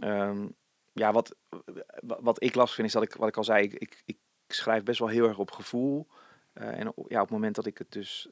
[0.00, 0.46] Ehm,
[0.92, 1.34] ja, wat,
[2.00, 4.82] wat ik lastig vind is dat ik, wat ik al zei, ik, ik, ik schrijf
[4.82, 6.06] best wel heel erg op gevoel.
[6.52, 8.28] Eh, en op- ja, op het moment dat ik het dus,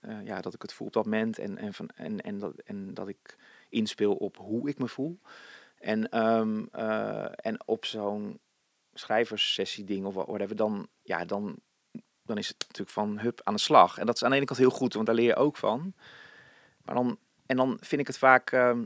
[0.00, 2.54] eh, ja, dat ik het voel op dat moment en, en, van, en, en, dat,
[2.64, 3.36] en dat ik
[3.68, 5.18] inspeel op hoe ik me voel.
[5.86, 8.40] En, ehm, eh, en op zo'n
[8.94, 11.56] schrijverssessie ding of whatever, dan, ja, dan,
[12.22, 13.98] dan is het natuurlijk van hup aan de slag.
[13.98, 15.94] En dat is aan de ene kant heel goed, want daar leer je ook van.
[16.84, 18.84] Maar dan, en dan vind ik het vaak, ehm,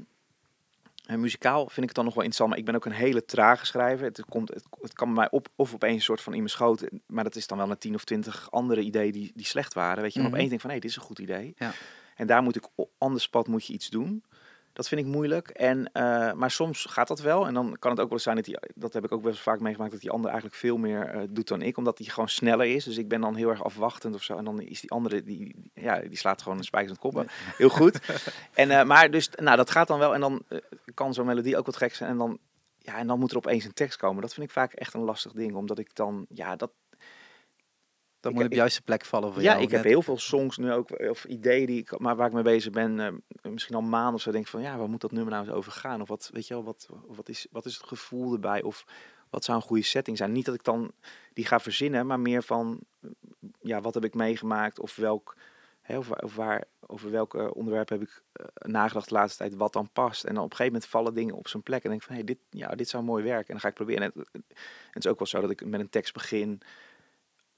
[1.06, 3.24] En muzikaal vind ik het dan nog wel interessant, maar ik ben ook een hele
[3.24, 4.06] trage schrijver.
[4.06, 6.50] Het, komt, het, het kan bij mij op of opeens een soort van in mijn
[6.50, 9.74] schoot, maar dat is dan wel een tien of twintig andere ideeën die, die slecht
[9.74, 10.02] waren.
[10.02, 11.54] Weet je, en opeens denk ik van, hé, dit is een goed idee.
[11.56, 11.72] Ja.
[12.16, 14.24] En daar moet ik, anders pad moet je iets doen.
[14.80, 15.48] Dat vind ik moeilijk.
[15.48, 17.46] En, eh, maar soms gaat dat wel.
[17.46, 19.54] En dan kan het ook wel zijn dat die, dat heb ik ook best wel
[19.54, 21.76] vaak meegemaakt, dat die ander eigenlijk veel meer eh, doet dan ik.
[21.76, 22.84] Omdat die gewoon sneller is.
[22.84, 24.36] Dus ik ben dan heel erg afwachtend of zo.
[24.36, 27.30] En dan is die andere, die, ja, die slaat gewoon een spijker in het kop.
[27.56, 28.00] Heel goed.
[28.54, 30.14] en, eh, maar dus, nou, dat gaat dan wel.
[30.14, 30.42] En dan
[30.94, 32.10] kan zo'n melodie ook wat gek zijn.
[32.10, 32.38] En dan,
[32.78, 34.22] ja, en dan moet er opeens een tekst komen.
[34.22, 35.54] Dat vind ik vaak echt een lastig ding.
[35.54, 36.70] Omdat ik dan, ja, dat,
[38.20, 39.62] Dat Ik- moet op de juiste plek vallen voor ja, jou.
[39.64, 42.42] ik heb heel veel songs nu ook, of ideeën die ik, maar waar ik mee
[42.42, 45.12] bezig ben, eh, misschien al maanden of zo, denk ik van, ja, waar moet dat
[45.12, 46.00] nummer nou eens over gaan?
[46.00, 48.62] Of wat, weet je wel, wat, wat, is, wat is het gevoel erbij?
[48.62, 48.84] Of
[49.30, 50.32] wat zou een goede setting zijn?
[50.32, 50.92] Niet dat ik dan
[51.32, 52.80] die ga verzinnen, maar meer van,
[53.60, 54.80] ja, wat heb ik meegemaakt?
[54.80, 55.36] Of welk,
[55.80, 59.54] hè, of, waar- of waar, over welke onderwerp heb ik eh, nagedacht de laatste tijd,
[59.54, 60.24] wat dan past?
[60.24, 62.24] En dan op een gegeven moment vallen dingen op zijn plek en denk van, hé,
[62.24, 63.46] dit, ja, dit zou mooi werken.
[63.46, 64.02] En dan ga ik proberen.
[64.02, 64.44] En het,
[64.90, 66.60] het is ook wel zo dat ik met een tekst begin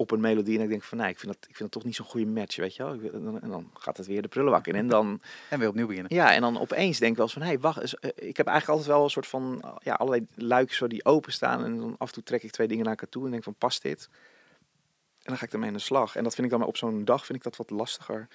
[0.03, 1.85] op een melodie en ik denk van, nee, ik vind dat, ik vind dat toch
[1.85, 2.93] niet zo'n goede match, weet je wel.
[3.13, 4.75] En dan, en dan gaat het weer de prullenbak in.
[4.75, 6.15] En dan, En weer opnieuw beginnen.
[6.15, 7.95] ja, en dan opeens denk ik wel eens van, hé, hey, wacht eens.
[7.99, 11.05] eh, Ik heb eigenlijk altijd wel een soort van, eh, ja, allerlei luikjes zo die
[11.05, 11.65] openstaan.
[11.65, 13.55] En dan af en toe trek ik twee dingen naar elkaar toe en denk van,
[13.55, 14.09] past dit?
[14.13, 16.17] En dan ga ik ermee aan de slag.
[16.17, 18.29] En dat vind ik dan op zo'n dag, vind ik dat wat lastiger.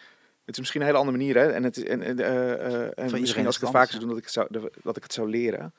[0.45, 1.47] Het is misschien een hele andere manier, hè.
[1.51, 4.17] En, het is, en, en, eh, en misschien als ik het vaker zou doen, dat
[4.17, 4.47] ik het zou,
[4.83, 5.73] dat ik het zou leren.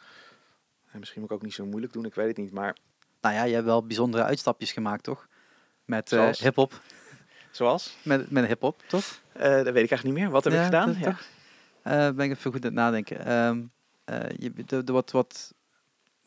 [0.90, 2.53] En misschien moet ik ook niet zo moeilijk doen, ik weet het niet.
[2.53, 2.77] Maar
[3.20, 5.27] Nou ja, je hebt wel bijzondere uitstapjes gemaakt, toch?
[5.88, 6.81] Met eh hip-hop.
[7.51, 7.96] zoals?
[8.03, 9.20] Met, met hip-hop, toch?
[9.33, 10.31] Eh, dat weet ik eigenlijk niet meer.
[10.31, 10.87] Wat heb Ja, ik gedaan?
[10.92, 10.96] dat-
[11.83, 12.07] Ja.
[12.09, 13.18] Eh, ben ik even goed aan het nadenken.
[14.05, 15.55] Eh, je de, de wat, wat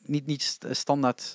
[0.05, 1.33] niet, niet st- standaard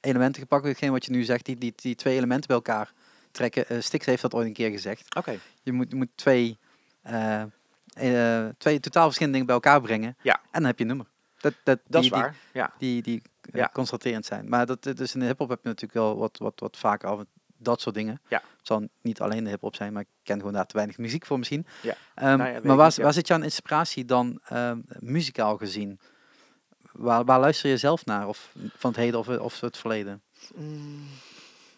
[0.00, 0.64] elementen gepakt.
[0.64, 2.92] Hetgeen wat je nu zegt, die, die, die twee elementen bij elkaar
[3.30, 3.82] trekken.
[3.82, 5.14] Stix heeft dat ooit een keer gezegd.
[5.16, 5.38] Oké.
[5.62, 6.58] Je moet, je moet twee,
[8.58, 10.16] twee totaal verschillende dingen bij elkaar brengen.
[10.22, 10.34] Ja.
[10.34, 11.06] En dan heb je een nummer.
[11.40, 12.36] Dat, dat, Dat die, is waar.
[12.52, 12.72] ja.
[12.78, 13.70] Die, die, die eh, Ja.
[13.72, 14.48] constaterend zijn.
[14.48, 17.22] Maar dat, dus in de hip-hop heb je natuurlijk wel wat, wat, wat vaker af.
[17.60, 18.20] Dat soort dingen.
[18.28, 18.36] Ja.
[18.56, 21.26] Het zal niet alleen de hip-hop zijn, maar ik ken gewoon daar te weinig muziek
[21.26, 21.66] voor misschien.
[21.82, 21.94] Ja.
[22.14, 23.02] Ehm, Nou ja, maar waar, niet, ja.
[23.02, 26.00] waar zit jouw inspiratie dan ehm, muzikaal gezien?
[26.92, 28.28] Waar, waar luister je zelf naar?
[28.28, 30.22] Of van het heden of, of het verleden?
[30.54, 31.06] Mm,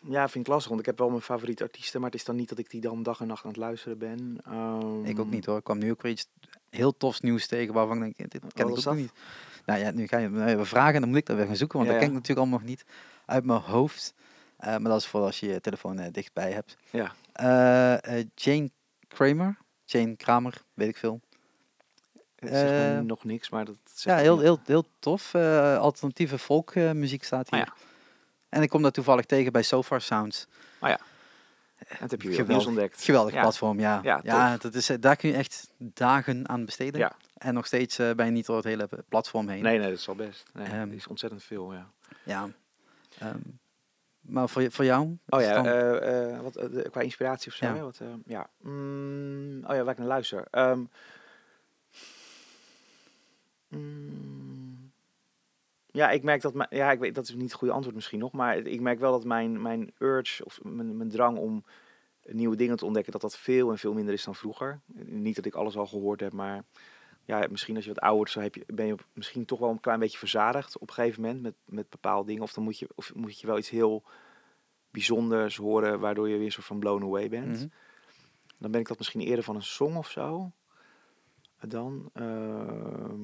[0.09, 2.37] ja, vind ik lastig, want ik heb wel mijn favoriete artiesten, maar het is dan
[2.37, 4.38] niet dat ik die dan dag en nacht aan het luisteren ben.
[4.44, 5.57] Ehm, Ik ook niet hoor.
[5.59, 6.27] Ik kwam nu ook weer iets
[6.70, 8.94] heel tofs nieuws tegen waarvan ik denk, dit ken Wat ik ook dat?
[8.94, 9.12] niet.
[9.64, 11.57] Nou ja, nu ga je me even vragen en dan moet ik dat weer gaan
[11.57, 12.18] zoeken, want Ja, dat ken ja.
[12.18, 12.85] ik natuurlijk allemaal nog niet
[13.27, 14.14] uit mijn hoofd.
[14.57, 16.77] Eh, maar dat is voor als je je telefoon eh, dichtbij hebt.
[16.90, 17.12] Ja.
[17.33, 18.70] Eh, Jane
[19.09, 21.20] Kramer, Jane Kramer, weet ik veel.
[23.07, 25.35] Nog niks, maar dat Ja, heel, heel, heel tof.
[25.79, 27.61] Alternatieve folkmuziek staat hier.
[27.61, 27.77] Ah,
[28.49, 30.46] En ik kom daar toevallig tegen bij So Far Sounds.
[32.01, 32.66] Dat heb je weer geweldig.
[32.66, 33.05] ontdekt.
[33.05, 33.40] Geweldig Ja.
[33.40, 34.01] platform, ja.
[34.03, 37.01] Ja, Ja, dat is, daar kun je echt dagen aan besteden.
[37.01, 37.12] Ja.
[37.40, 39.62] En nog steeds eh, ben je niet door het hele platform heen.
[39.62, 40.50] Nee, nee, dat is al best.
[40.53, 41.90] Nee, Ehm, is ontzettend veel, ja.
[42.24, 42.48] Ja.
[43.18, 43.38] Ehm,
[44.20, 45.18] maar voor, voor jou?
[45.29, 47.74] Oh ja, eh, eh, wat, qua inspiratie of zo, Ja.
[47.74, 47.83] hè?
[47.83, 48.50] Wat, ja.
[48.61, 50.46] Mm, oh ja, waar ik naar luister.
[50.50, 50.81] Ehm,
[53.68, 54.90] mm,
[55.87, 58.18] ja, ik merk dat mijn, ja, ik weet, dat is niet het goede antwoord misschien
[58.18, 61.64] nog, maar ik merk wel dat mijn, mijn urge of mijn, mijn drang om
[62.24, 64.81] nieuwe dingen te ontdekken, dat dat veel en veel minder is dan vroeger.
[65.05, 66.64] Niet dat ik alles al gehoord heb, maar
[67.24, 69.80] ja, misschien als je wat ouder zo heb je, ben je misschien toch wel een
[69.80, 72.42] klein beetje verzadigd op een gegeven moment met, met bepaalde dingen.
[72.42, 74.02] Of dan moet je, of moet je wel iets heel
[74.90, 77.56] bijzonders horen, waardoor je weer soort van blown away bent.
[77.59, 77.66] Mhm.
[78.59, 80.50] Dan ben ik dat misschien eerder van een song of zo.
[81.61, 82.11] Dan.
[82.12, 83.20] ehm,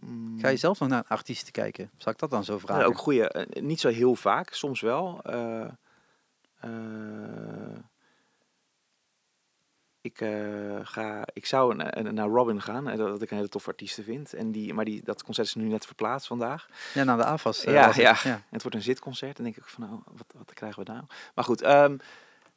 [0.00, 1.90] mm, Ga je zelf nog naar een artiest kijken?
[1.96, 2.86] Zal ik dat dan zo ja, vragen?
[2.86, 3.28] ook goede.
[3.28, 5.22] eh, niet zo heel vaak, soms wel.
[5.22, 5.68] Eh,
[6.60, 7.78] eh,
[10.10, 13.68] ik, eh, ga, ik zou na- naar Robin gaan, eh, dat ik een hele toffe
[13.70, 14.34] artiesten vind.
[14.34, 16.68] En die, maar die, dat concert is nu net verplaatst vandaag.
[16.94, 17.64] Ja, naar de AFAS.
[17.64, 17.94] eh, Ja, het.
[17.96, 18.16] ja.
[18.22, 18.34] ja.
[18.34, 19.38] En het wordt een zitconcert.
[19.38, 21.04] En denk ik van, nou, wat, wat krijgen we nou?
[21.34, 21.96] Maar goed, ehm,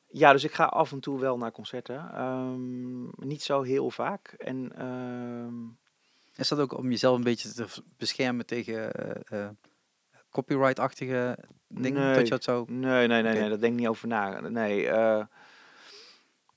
[0.08, 2.12] ja, dus ik ga af en toe wel naar concerten.
[2.14, 4.34] Ehm, niet zo heel vaak.
[4.38, 5.54] En ehm,
[6.36, 7.66] Is dat ook om jezelf een beetje te
[7.98, 9.50] beschermen tegen eh, eh,
[10.32, 11.38] copyright-achtige
[11.68, 12.02] dingen?
[12.06, 12.14] Nee.
[12.16, 12.66] Dat je dat zo...
[12.68, 14.40] nee, nee, nee, nee, dat denk ik niet over na.
[14.40, 15.26] Nee, eh,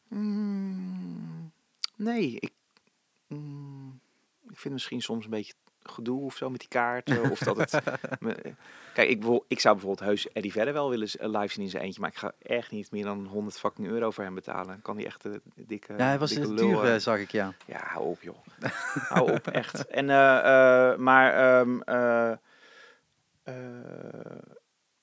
[0.08, 1.52] mm,
[1.96, 2.52] nee, ik,
[3.26, 4.00] mm,
[4.48, 7.30] ik vind misschien soms een beetje gedoe of zo met die kaarten.
[7.30, 7.78] of dat het.
[8.20, 8.54] me-
[8.92, 11.82] kijk, ik, ik zou bijvoorbeeld heus Eddie verder wel willen z- live zien in zijn
[11.82, 12.00] eentje.
[12.00, 14.82] Maar ik ga echt niet meer dan 100 fucking euro voor hem betalen.
[14.82, 15.92] Kan hij echt de dikke.
[15.96, 17.52] Ja, hij was dikke dus lul, duur, eh, eh, zag ik, ja.
[17.66, 18.46] Ja, hou op, joh.
[19.08, 19.86] hou op, echt.
[19.86, 20.38] En, eh,
[20.92, 22.32] eh, maar, ehm, eh,
[23.42, 24.38] eh,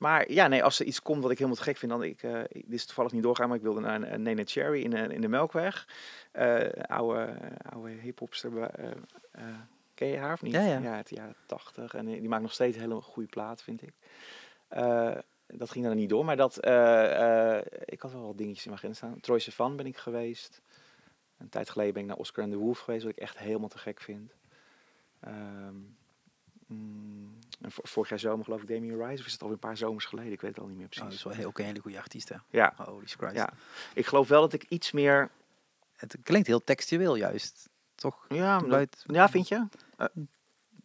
[0.04, 2.24] maar ja, nee, als er iets komt wat ik helemaal te gek vind, dan ik,
[2.24, 4.90] eh, ik- dit is toevallig niet doorgaan, maar ik wilde naar een, Nene Cherry in,
[4.90, 5.88] de- in de Melkweg.
[6.32, 7.38] Eh oude,
[7.70, 8.92] oude hiphopster, eh,
[9.32, 9.44] eh,
[9.94, 10.54] Ken je haar of niet?
[10.54, 10.96] Ja, ja.
[10.96, 11.94] uit de jaren 80.
[11.94, 13.94] En eh, die maakt nog steeds hele goede plaat, vind ik.
[14.68, 15.16] Eh,
[15.48, 18.70] dat ging er niet door, maar dat, eh, eh, ik had wel wat dingetjes in
[18.72, 19.20] mijn agenda staan.
[19.20, 20.62] Troy Sivan ben ik geweest.
[21.38, 23.68] Een tijd geleden ben ik naar Oscar and the Wolf geweest, wat ik echt helemaal
[23.70, 24.32] te gek vind.
[25.20, 25.76] Ehm,
[27.68, 30.32] vorig jaar zomer geloof ik Damien Rice, of is het alweer een paar zomers geleden?
[30.32, 31.18] Ik weet het al niet meer Oh, dat precies.
[31.20, 32.36] is wel heel, ook een hele goede artiest, hè.
[32.50, 33.36] ja, Holy Christ.
[33.36, 33.50] ja,
[33.94, 35.30] ik geloof wel dat ik iets meer...
[35.96, 38.26] Het klinkt heel textueel juist, toch?
[38.30, 39.66] Ja, Buit- ja vind je?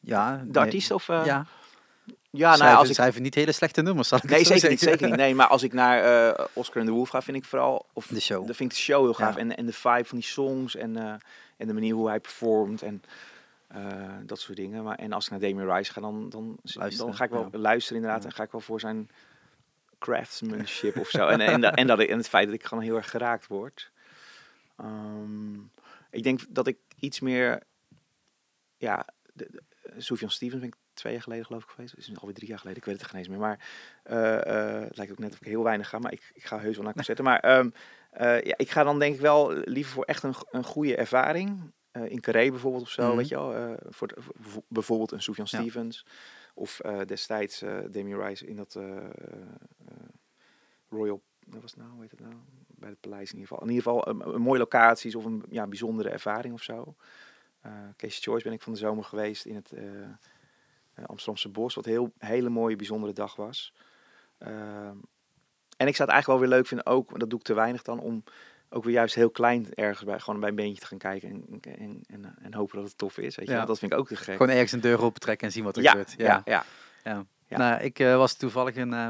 [0.00, 1.08] ja, De artiest of...
[1.08, 1.46] eh, Ja,
[2.30, 5.16] ja nou, als ik, niet hele slechte nummers, zal ik Nee, zeker niet, zeker niet.
[5.16, 7.86] Nee, maar als ik naar eh, Oscar en de Wolf ga, vind ik vooral...
[7.92, 8.46] Of, De show.
[8.46, 9.34] Dan vind ik de show heel gaaf.
[9.34, 9.40] Ja.
[9.40, 11.14] En, en de vibe van die songs en, eh,
[11.56, 13.02] en de manier hoe hij performt en
[13.68, 14.84] eh, dat soort dingen.
[14.84, 17.48] Maar, en als ik naar Damien Rice ga, dan, dan, Luisteren, dan ga ik wel
[17.52, 17.58] ja.
[17.58, 18.22] luisteren inderdaad.
[18.22, 18.28] Ja.
[18.28, 19.10] En ga ik wel voor zijn
[19.98, 21.26] craftsmanship of zo.
[21.26, 23.46] En, en, dat- en, dat ik, en het feit dat ik gewoon heel erg geraakt
[23.46, 23.92] word.
[24.76, 25.54] Ehm,
[26.10, 27.62] ik denk dat ik iets meer...
[28.76, 29.62] Ja, de, de,
[29.96, 31.90] Sufjan Stevens ben ik twee jaar geleden geloof ik geweest.
[31.96, 33.38] Het is alweer drie jaar geleden, ik weet het geen eens meer.
[33.38, 33.68] Maar
[34.02, 36.58] eh, eh, het lijkt ook net of ik heel weinig ga, maar ik, ik ga
[36.58, 37.24] heus wel naar concerten.
[37.24, 37.70] Maar ehm,
[38.10, 41.72] eh, ja, ik ga dan denk ik wel liever voor echt een, een goede ervaring.
[41.90, 43.16] Eh, in Carré bijvoorbeeld of zo, Mhm.
[43.16, 43.54] weet je wel.
[43.54, 45.58] eh, voor, bijvo- bijvoorbeeld een Sufjan Ja.
[45.58, 46.06] Stevens.
[46.54, 49.10] Of eh, destijds eh Damien Rice in dat eh, eh,
[50.88, 51.22] Royal...
[51.46, 51.92] Wat was het nou?
[51.92, 52.34] Hoe heet het nou?
[52.66, 53.62] Bij het paleis in ieder geval.
[53.68, 56.94] In ieder geval een, een mooie locaties of een ja, bijzondere ervaring of zo.
[57.60, 59.72] Eh Casey Choice ben ik van de zomer geweest in het...
[59.72, 63.74] eh, eh, Amsterdamse Bos, wat een heel hele mooie, bijzondere dag was.
[64.38, 64.96] Ehm,
[65.76, 67.82] en ik zou het eigenlijk wel weer leuk vinden, ook, dat doe ik te weinig
[67.82, 68.24] dan, om
[68.70, 71.60] ook weer juist heel klein ergens bij, gewoon bij een beentje te gaan kijken en,
[71.60, 73.36] en, en, en hopen dat het tof is.
[73.36, 73.52] Weet je?
[73.54, 73.64] Ja.
[73.64, 74.36] Dat vind ik ook te gek.
[74.36, 76.14] Gewoon ergens een deur open trekken en zien wat er ja, gebeurt.
[76.16, 76.64] ja, ja,
[77.04, 77.24] Ja.
[77.56, 79.06] Nou, ik eh, was toevallig een, eh,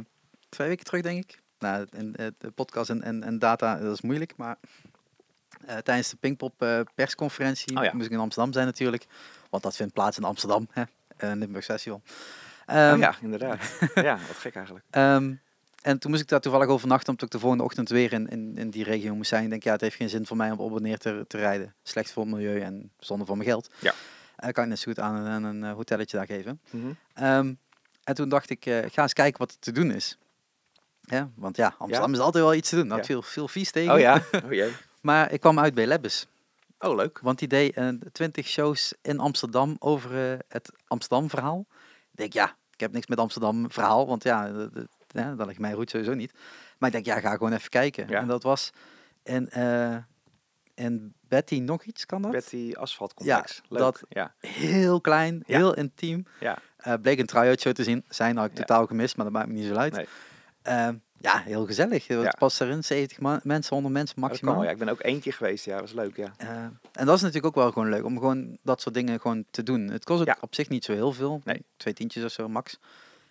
[0.48, 1.42] twee weken terug, denk ik.
[1.58, 4.56] Nou, in, eh, de podcast en, en, en data, dat is moeilijk, maar
[5.82, 7.90] tijdens de Pinkpop persconferentie Oh ja.
[7.94, 9.06] moest ik in Amsterdam zijn natuurlijk.
[9.50, 10.82] Want dat vindt plaats in Amsterdam, hè,
[11.16, 12.02] eh, Limburg Festival.
[12.66, 13.78] Oh Ehm, ja, inderdaad.
[13.94, 14.84] ja, wat gek eigenlijk.
[14.90, 15.34] ehm,
[15.82, 18.56] en toen moest ik daar toevallig overnachten, omdat ik de volgende ochtend weer in, in,
[18.56, 19.44] in die regio moest zijn.
[19.44, 21.36] Ik denk, ja, het heeft geen zin voor mij om op en neer te, te
[21.36, 21.74] rijden.
[21.82, 23.70] Slecht voor het milieu en zonde voor mijn geld.
[23.80, 23.94] Ja.
[24.36, 26.60] Eh, kan ik net zo goed aan, een- een eh, hotelletje daar geven.
[26.70, 26.86] Mhm.
[27.14, 27.54] Ehm,
[28.04, 30.18] en toen dacht ik, eh, ik ga eens kijken wat er te doen is.
[31.00, 32.16] Ja, want ja, Amsterdam Ja.
[32.18, 32.88] is altijd wel iets te doen.
[32.90, 33.04] Had Ja.
[33.04, 33.92] veel, veel vies tegen.
[33.92, 34.72] Oh ja, oh jee.
[35.00, 36.26] Maar ik kwam uit bij Lebbes.
[36.78, 37.18] Oh leuk.
[37.22, 41.66] Want die deed eh, 20 shows in Amsterdam over eh, het Amsterdam verhaal.
[42.10, 44.06] Ik denk, ja, ik heb niks met Amsterdam verhaal.
[44.06, 46.32] Want ja, dat, dat, ja, dat ligt mij goed sowieso niet.
[46.78, 48.08] Maar ik denk, ja, ga gewoon even kijken.
[48.08, 48.20] Ja.
[48.20, 48.70] En dat was
[49.22, 49.96] in, eh
[50.74, 52.30] in Betty nog iets, kan dat?
[52.30, 53.54] Betty Asfaltcomplex.
[53.56, 53.78] Ja, leuk.
[53.78, 55.56] dat- Ja, Heel klein, Ja.
[55.56, 56.26] heel intiem.
[56.40, 56.58] ja.
[56.76, 58.04] Eh, bleek een try-out show te zien.
[58.08, 58.58] Zijn had ik Ja.
[58.64, 59.92] totaal gemist, maar dat maakt me niet zo uit.
[59.94, 60.06] Nee.
[60.62, 62.06] Ehm, ja, heel gezellig.
[62.06, 62.34] Het Ja.
[62.38, 64.62] past erin, 70 ma- mensen, 100 mensen kan maximaal.
[64.64, 64.70] ja.
[64.70, 65.72] Ik ben ook één keer geweest, ja.
[65.72, 66.32] Dat was leuk, ja.
[66.36, 66.48] Eh,
[66.92, 69.62] en dat is natuurlijk ook wel gewoon leuk, om gewoon dat soort dingen gewoon te
[69.62, 69.88] doen.
[69.88, 70.36] Het kost ook Ja.
[70.40, 71.40] op zich niet zo heel veel.
[71.44, 71.64] Nee.
[71.76, 72.78] Twee tientjes of zo, max.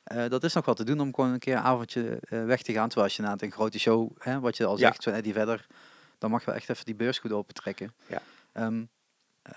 [0.07, 2.61] Eh, dat is nog wel te doen om gewoon een keer een avondje eh, weg
[2.61, 2.85] te gaan.
[2.87, 4.79] Terwijl als je na een grote show, hè, wat je al Ja.
[4.87, 5.67] zegt, zo'n Eddie Vedder,
[6.17, 7.93] dan mag je wel echt even die beurs goed opentrekken.
[8.07, 8.21] Ja.
[8.51, 8.83] Ehm,
[9.41, 9.53] eh,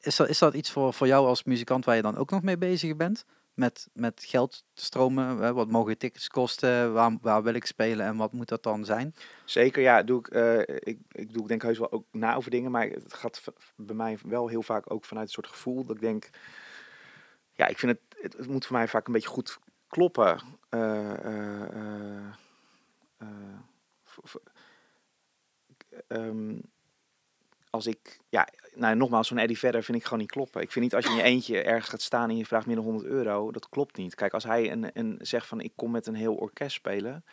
[0.00, 2.42] is, dat, is dat iets voor, voor jou als muzikant waar je dan ook nog
[2.42, 3.24] mee bezig bent?
[3.54, 5.52] Met, met geld te stromen, hè?
[5.52, 9.14] wat mogen tickets kosten, waar, waar wil ik spelen en wat moet dat dan zijn?
[9.44, 10.02] Zeker, ja.
[10.02, 10.28] Doe ik,
[10.82, 13.42] ik, ik doe ik denk heus wel ook na over dingen, maar het gaat
[13.76, 16.30] bij mij wel heel vaak ook vanuit een soort gevoel dat ik denk,
[17.52, 19.58] ja, ik vind het, het, het moet voor mij vaak een beetje goed
[19.96, 20.40] kloppen.
[20.68, 22.26] Eh, eh, eh,
[23.16, 23.28] eh,
[26.06, 26.58] ehm,
[27.70, 30.62] als ik, ja, nou nogmaals, zo'n Eddie Vedder vind ik gewoon niet kloppen.
[30.62, 32.76] Ik vind niet als je in je eentje ergens gaat staan en je vraagt meer
[32.76, 34.14] dan 100 euro, dat klopt niet.
[34.14, 37.24] Kijk, als hij een, een zegt van ik kom met een heel orkest spelen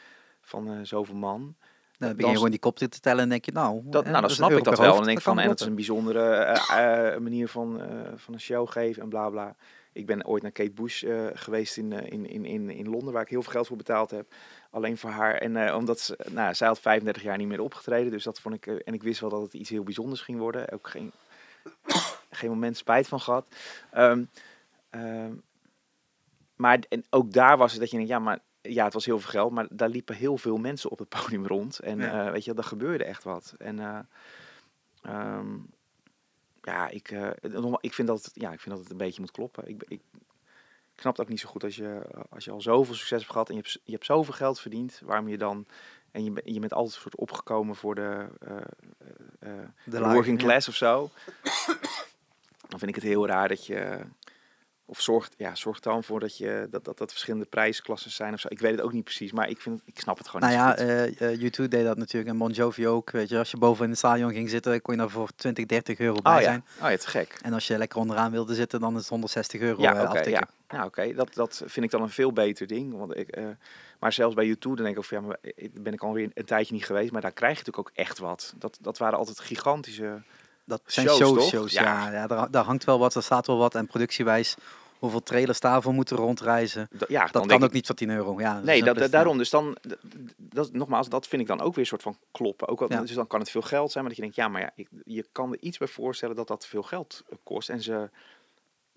[0.42, 1.56] van zoveel man, Nou,
[1.98, 3.82] dan begin je gewoon die kop te tellen en denk je, nou...
[3.86, 4.98] dat, nou, dan snap ik dat wel.
[4.98, 7.82] En denk ik van, en dat is een bijzondere manier van,
[8.16, 9.56] van een show geven en bla bla.
[9.94, 13.14] Ik ben ooit naar Kate Bush eh, geweest in, eh, in, in, in, in Londen,
[13.14, 14.34] waar ik heel veel geld voor betaald heb.
[14.70, 15.36] Alleen voor haar.
[15.36, 18.12] En eh, omdat ze, nou, zij had 35 jaar niet meer opgetreden.
[18.12, 18.68] Dus dat vond ik.
[18.68, 20.72] en ik wist wel dat het iets heel bijzonders ging worden.
[20.72, 21.12] Ook geen,
[22.30, 23.48] geen moment spijt van gehad.
[23.92, 24.24] Ehm,
[24.90, 25.34] ehm,
[26.56, 29.20] maar en ook daar was het dat je denkt, ja, maar ja, het was heel
[29.20, 31.80] veel geld, maar daar liepen heel veel mensen op het podium rond.
[31.80, 32.32] En Ja.
[32.32, 33.56] weet je, er gebeurde echt wat.
[33.58, 34.00] En eh,
[35.02, 35.58] ehm,
[36.66, 37.12] ja, ik,
[37.42, 39.68] nogmaals, ik, vind dat, het- ja, ik vind dat het een beetje moet kloppen.
[39.68, 40.02] Ik, ik,
[40.96, 43.32] ik snap het ook niet zo goed als je, als je al zoveel succes hebt
[43.32, 45.66] gehad en je hebt, je hebt zoveel geld verdiend, waarom je dan...
[46.12, 48.58] En je, je bent altijd soort opgekomen voor de, eh,
[49.40, 50.48] eh, de working ja.
[50.48, 51.10] class of zo.
[52.68, 54.00] Dan vind ik het heel raar dat je
[54.86, 58.40] of zorgt, ja, zorgt dan voor dat, je, dat, dat dat verschillende prijsklassen zijn of
[58.40, 58.48] zo.
[58.50, 60.80] Ik weet het ook niet precies, maar ik, vind, ik snap het gewoon Nou niet
[60.80, 61.18] ja, goed.
[61.20, 63.12] eh eh, U2 deed dat natuurlijk en Bon Jovi ook.
[63.12, 65.66] Weet je, als je boven in het stadion ging zitten, kon je daar voor 20,
[65.66, 66.46] 30 euro bij oh, ja.
[66.46, 66.66] zijn.
[66.82, 67.40] oh ja, te gek.
[67.42, 70.32] En als je lekker onderaan wilde zitten, dan is het 160 euro Ja, aftikken.
[70.32, 70.48] ja.
[70.68, 71.14] Nou, oké.
[71.14, 72.98] Dat, dat vind ik dan een veel beter ding.
[72.98, 73.38] Want ik,
[74.00, 76.46] maar zelfs bij YouTube, dan denk ik van ja, maar ik ben ik alweer een
[76.46, 77.12] tijdje niet geweest.
[77.12, 78.54] Maar daar krijg je natuurlijk ook echt wat.
[78.58, 80.22] Dat, dat waren altijd gigantische.
[80.66, 82.12] Dat zijn Shows, shows, Ja.
[82.12, 82.28] ja.
[82.28, 83.76] daar, daar hangt wel wat, er staat wel wat.
[83.76, 84.56] En productiewijs,
[85.00, 86.88] hoeveel trailers daarvoor moeten rondreizen.
[86.92, 88.40] da- Ja, Dat kan ik- ook niet voor 10 euro.
[88.40, 89.38] Ja, Nee, dat, daarom.
[89.38, 89.78] Dus dan,
[90.38, 92.68] dat, nogmaals, dat vind ik dan ook weer een soort van kloppen.
[92.68, 93.02] Ook al, Ja.
[93.02, 94.88] Dus dan kan het veel geld zijn, maar dat je denkt, ja, maar ja, ik,
[95.06, 97.70] je kan er iets bij voorstellen dat dat veel geld eh, kost.
[97.70, 98.10] En ze,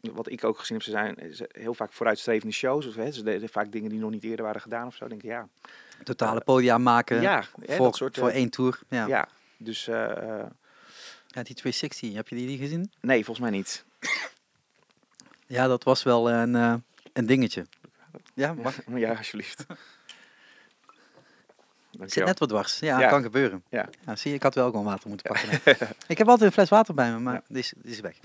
[0.00, 2.86] wat ik ook gezien heb, ze zijn ze heel vaak vooruitstrevende shows.
[2.86, 5.08] Of, hè, ze deden vaak dingen die nog niet eerder waren gedaan of zo.
[5.08, 5.48] Denk ik, ja.
[6.04, 8.18] Totale podia maken ja, hè, voor, dat soort.
[8.18, 8.78] voor eh, één tour.
[8.88, 9.06] Ja.
[9.06, 9.28] ja.
[9.56, 10.46] dus eh, eh,
[11.37, 12.93] Ja, die 260, heb je die, gezien?
[13.01, 13.84] nee, volgens mij niet.
[15.47, 16.74] Ja, dat was wel een, eh,
[17.12, 17.66] een dingetje.
[18.34, 18.76] Ja, mag.
[18.95, 19.64] Ja, alsjeblieft.
[21.91, 22.78] zit net wat dwars.
[22.78, 23.09] Ja, Ja.
[23.09, 23.64] kan gebeuren.
[23.70, 23.89] Ja.
[24.07, 25.61] Ja, zie je, ik had wel gewoon water moeten pakken.
[26.12, 28.16] ik heb altijd een fles water bij me, maar die, is, die is weg.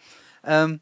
[0.41, 0.77] Ehm,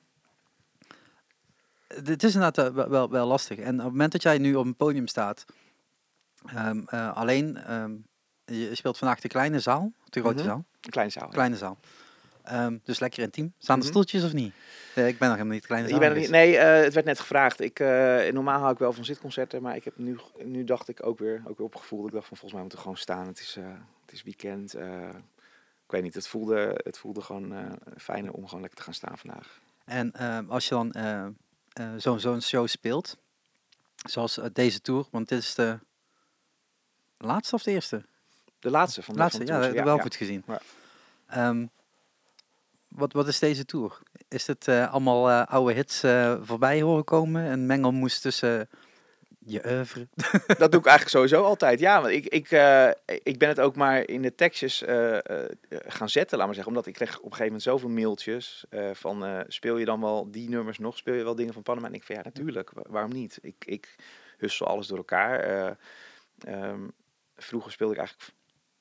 [1.88, 3.58] het is inderdaad eh, wel, wel, wel lastig.
[3.58, 5.46] En op het moment dat jij nu op een podium staat,
[6.46, 7.96] ehm, eh, alleen, ehm,
[8.46, 11.28] je speelt vandaag de kleine zaal, de grote zaal, Een kleine zaal.
[11.30, 11.80] kleine zaal.
[12.50, 13.54] Ehm, dus lekker intiem.
[13.58, 13.92] Staan er Mhm.
[13.92, 14.54] stoeltjes of niet?
[14.96, 16.02] Eh, ik ben nog helemaal niet kleine Je zaal.
[16.04, 17.60] bent niet, nee, eh, het werd net gevraagd.
[17.60, 21.06] Ik, eh, normaal hou ik wel van zitconcerten, maar ik heb nu, nu dacht ik
[21.06, 22.08] ook weer, ook weer opgevoeld.
[22.08, 23.28] Ik dacht van volgens mij moeten we gewoon staan.
[23.28, 23.58] Het is,
[24.06, 24.74] het is weekend.
[25.86, 29.18] ik weet niet, het voelde, het voelde gewoon fijner om gewoon lekker te gaan staan
[29.18, 29.60] vandaag.
[29.86, 30.12] En
[30.48, 30.94] als je dan
[31.98, 33.18] zo'n zo'n show speelt,
[33.96, 35.80] zoals deze tour, want dit is de
[37.18, 38.06] laatste of de eerste?
[38.60, 40.44] De laatste van de, laatste, van de ja, dat heb ik wel goed gezien.
[40.48, 40.60] Ja.
[41.28, 41.66] Ehm,
[42.90, 44.00] wat, wat is deze tour?
[44.28, 47.44] Is het eh, allemaal eh, oude hits eh, voorbij horen komen?
[47.52, 48.70] Een mengelmoes tussen
[49.40, 50.08] je oeuvre?
[50.58, 51.80] Dat doe ik eigenlijk sowieso altijd.
[51.80, 52.50] Ja, want ik, ik,
[53.24, 54.84] ik ben het ook maar in de tekstjes
[55.70, 56.74] gaan zetten, laat maar zeggen.
[56.74, 59.44] Omdat ik kreeg op een gegeven moment zoveel mailtjes van...
[59.48, 60.98] speel je dan wel die nummers nog?
[60.98, 61.88] Speel je wel dingen van Panama?
[61.88, 62.72] En ik van ja, natuurlijk.
[62.72, 63.40] wa- Waarom niet?
[63.42, 63.96] Ik, ik
[64.40, 65.40] hussel alles door elkaar.
[65.40, 65.72] Eh,
[66.54, 66.88] ehm,
[67.36, 68.32] vroeger speelde ik eigenlijk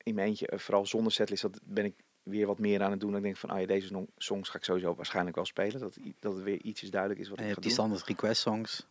[0.03, 1.41] in mijn eentje, vooral zonder setlist.
[1.41, 1.95] Dat ben ik
[2.29, 3.15] weer wat meer aan het doen.
[3.15, 5.79] Ik denk van, ah ja, deze songs ga ik sowieso waarschijnlijk wel spelen.
[5.79, 7.97] Dat, dat het weer ietsjes duidelijk is wat En je ik hebt ga die doen.
[7.99, 8.87] standaard request songs.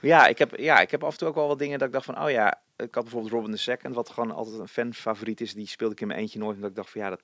[0.00, 1.94] Ja ik, heb, ja, ik heb af en toe ook wel wat dingen dat ik
[1.94, 5.40] dacht van, oh ja, ik had bijvoorbeeld Robin the Second, wat gewoon altijd een fanfavoriet
[5.40, 5.54] is.
[5.54, 7.22] Die speelde ik in mijn eentje nooit, omdat ik dacht van, ja, dat,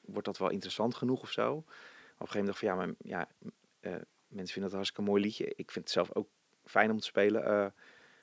[0.00, 1.52] wordt dat wel interessant genoeg of zo.
[1.52, 1.64] Op
[2.18, 3.28] een gegeven moment dacht ik van, ja, maar, ja
[3.80, 5.44] eh, mensen vinden dat een hartstikke mooi liedje.
[5.44, 6.28] Ik vind het zelf ook
[6.64, 7.44] fijn om te spelen.
[7.44, 7.66] eh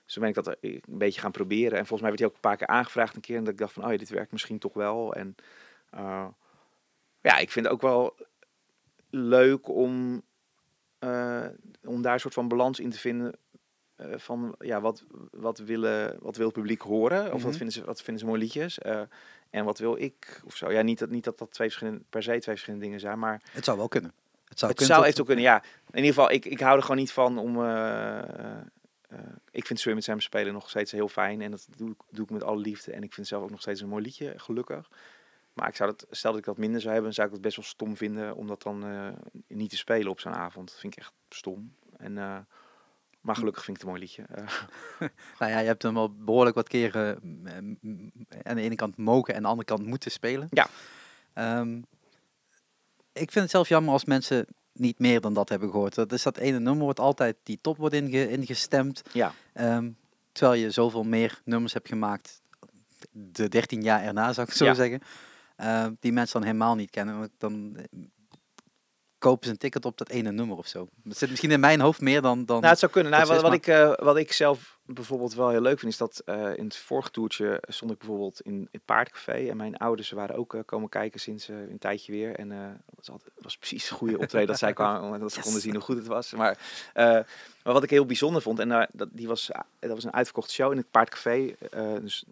[0.03, 1.78] dus toen ben ik dat er een beetje gaan proberen.
[1.78, 3.38] En volgens mij werd hij ook een paar keer aangevraagd een keer.
[3.38, 5.13] En dat ik dacht van, oh ja, dit werkt misschien toch wel.
[5.13, 5.36] En
[5.89, 6.26] eh,
[7.28, 8.16] ja, ik vind het ook wel
[9.10, 10.22] leuk om,
[11.00, 11.46] eh,
[11.84, 13.34] om daar een soort van balans in te vinden.
[13.96, 17.26] eh, van ja, wat, wat, willen, wat wil het publiek horen?
[17.26, 17.46] Of Mhm.
[17.46, 18.80] wat, vinden ze, wat vinden ze mooie liedjes?
[18.80, 19.02] Eh,
[19.50, 20.42] en wat wil ik?
[20.46, 20.72] Of zo.
[20.72, 23.20] Ja, niet dat, niet dat dat twee verschillende, per se twee verschillende dingen zijn.
[23.20, 24.14] Maar Het zou wel kunnen.
[24.48, 25.64] Het zou, het kunnen zou tot- eventueel kunnen, ja.
[25.92, 27.56] In ieder geval, ik, ik hou er gewoon niet van om...
[29.52, 31.42] ik vind Swim met Sam spelen nog steeds heel fijn.
[31.42, 32.92] En dat doe ik, doe ik met alle liefde.
[32.92, 34.90] En ik vind het zelf ook nog steeds een mooi liedje, gelukkig.
[35.58, 37.55] Maar ik zou dat, stel dat ik dat minder zou hebben, zou ik het best
[37.55, 39.08] wel stom vinden om dat dan eh,
[39.47, 40.70] niet te spelen op zo'n avond.
[40.70, 41.74] Dat vind ik echt stom.
[41.97, 42.38] En, eh,
[43.22, 44.24] maar gelukkig vind ik het een mooi liedje.
[44.99, 48.12] Eh, Nou ja, je hebt hem wel behoorlijk wat keren mm, mm,
[48.43, 50.47] aan de ene kant mogen en aan de andere kant moeten spelen.
[50.51, 50.68] Ja.
[51.34, 51.78] Ehm,
[53.14, 55.95] ik vind het zelf jammer als mensen niet meer dan dat hebben gehoord.
[55.95, 59.01] Dat is dat ene nummer wordt altijd die top wordt inge, ingestemd.
[59.12, 59.91] ja, Ehm,
[60.32, 62.41] terwijl je zoveel meer nummers hebt gemaakt
[63.12, 64.74] de 13 jaar erna, zou ik zo Ja.
[64.74, 65.01] zeggen.
[65.58, 67.20] Ehm, die mensen dan helemaal niet kennen.
[67.20, 67.99] Want Dan eh,
[69.18, 70.88] kopen ze een ticket op dat ene nummer of zo.
[71.03, 72.45] Dat zit misschien in mijn hoofd meer dan...
[72.45, 73.12] dan nou het zou kunnen.
[73.12, 76.58] Nou, wat, ik, eh, wat ik zelf bijvoorbeeld wel heel leuk vind, is dat eh,
[76.58, 79.49] in het vorige toertje stond ik bijvoorbeeld in het paardcafé.
[79.49, 82.36] En mijn ouders waren ook eh, komen kijken sinds eh, een tijdje weer.
[82.36, 85.36] En eh dat was, altijd, was precies een goede optreden dat zij kwamen, dat ze
[85.36, 85.43] Yes.
[85.45, 86.32] konden zien hoe goed het was.
[86.34, 86.58] Maar,
[86.93, 87.05] eh,
[87.64, 89.49] maar wat ik heel bijzonder vond, en daar dat, die was,
[89.80, 91.53] dat was een uitverkochte show in het paardcafé.
[91.72, 92.26] eh, dus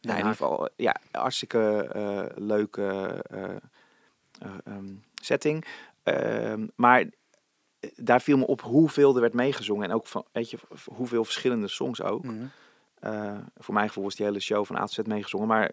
[0.00, 3.44] in ieder geval, ja, hartstikke eh, leuke eh,
[4.38, 5.64] eh, ehm, setting.
[6.02, 7.04] Ehm, maar
[7.96, 9.88] daar viel me op hoeveel er werd meegezongen.
[9.88, 12.24] En ook van, weet je, hoeveel verschillende songs ook.
[12.24, 12.46] Mhm.
[13.56, 15.48] Voor mijn gevoel was die hele show van A tot Z meegezongen.
[15.48, 15.70] Maar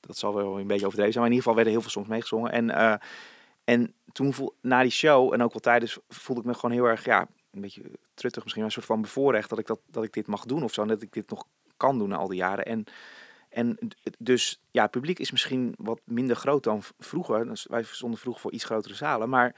[0.00, 1.24] dat zal wel een beetje overdreven zijn.
[1.24, 2.52] Maar in ieder geval werden heel veel songs meegezongen.
[2.52, 3.00] En,
[3.64, 6.84] en toen voel, na die show en ook wel tijdens voelde ik me gewoon heel
[6.84, 7.82] erg, ja, een beetje
[8.14, 10.62] truttig misschien, maar een soort van bevoorrecht dat ik, dat, dat ik dit mag doen
[10.62, 10.82] of zo.
[10.82, 11.44] En dat ik dit nog
[11.76, 12.64] kan doen na al die jaren.
[12.64, 12.84] En,
[13.56, 13.78] en
[14.18, 17.58] dus ja, het publiek is misschien wat minder groot dan vroeger.
[17.68, 19.28] Wij stonden vroeger voor iets grotere zalen.
[19.28, 19.54] Maar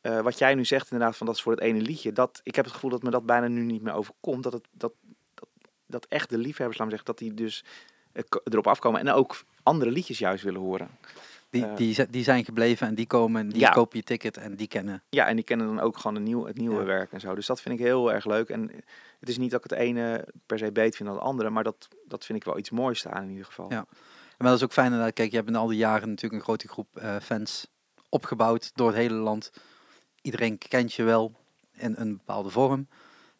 [0.00, 2.12] eh, wat jij nu zegt inderdaad, van dat is voor het ene liedje.
[2.12, 4.42] Dat, ik heb het gevoel dat me dat bijna nu niet meer overkomt.
[4.42, 4.92] Dat, het, dat,
[5.86, 7.64] dat, echt de liefhebbers, laat zeggen, dat die dus
[8.12, 9.00] eh, erop afkomen.
[9.00, 10.90] En ook andere liedjes juist willen horen.
[11.52, 11.76] Die, Eh.
[11.76, 13.70] die, zi- die zijn gebleven en die komen, die Ja.
[13.70, 15.02] kopen je ticket en die kennen.
[15.08, 16.84] Ja, en die kennen dan ook gewoon het nieuwe, het nieuwe Ja.
[16.84, 17.34] werk en zo.
[17.34, 18.48] Dus dat vind ik heel erg leuk.
[18.48, 18.70] En
[19.20, 21.64] het is niet dat ik het ene per se beter vind dan het andere, maar
[21.64, 23.66] dat, dat vind ik wel iets moois staan in ieder geval.
[23.70, 23.86] Ja.
[24.38, 24.86] Maar dat is ook fijn.
[24.86, 25.12] inderdaad.
[25.12, 27.66] Kijk, je hebt in al die jaren natuurlijk een grote groep eh, fans
[28.08, 29.50] opgebouwd door het hele land.
[30.22, 31.32] Iedereen kent je wel
[31.72, 32.88] in een bepaalde vorm.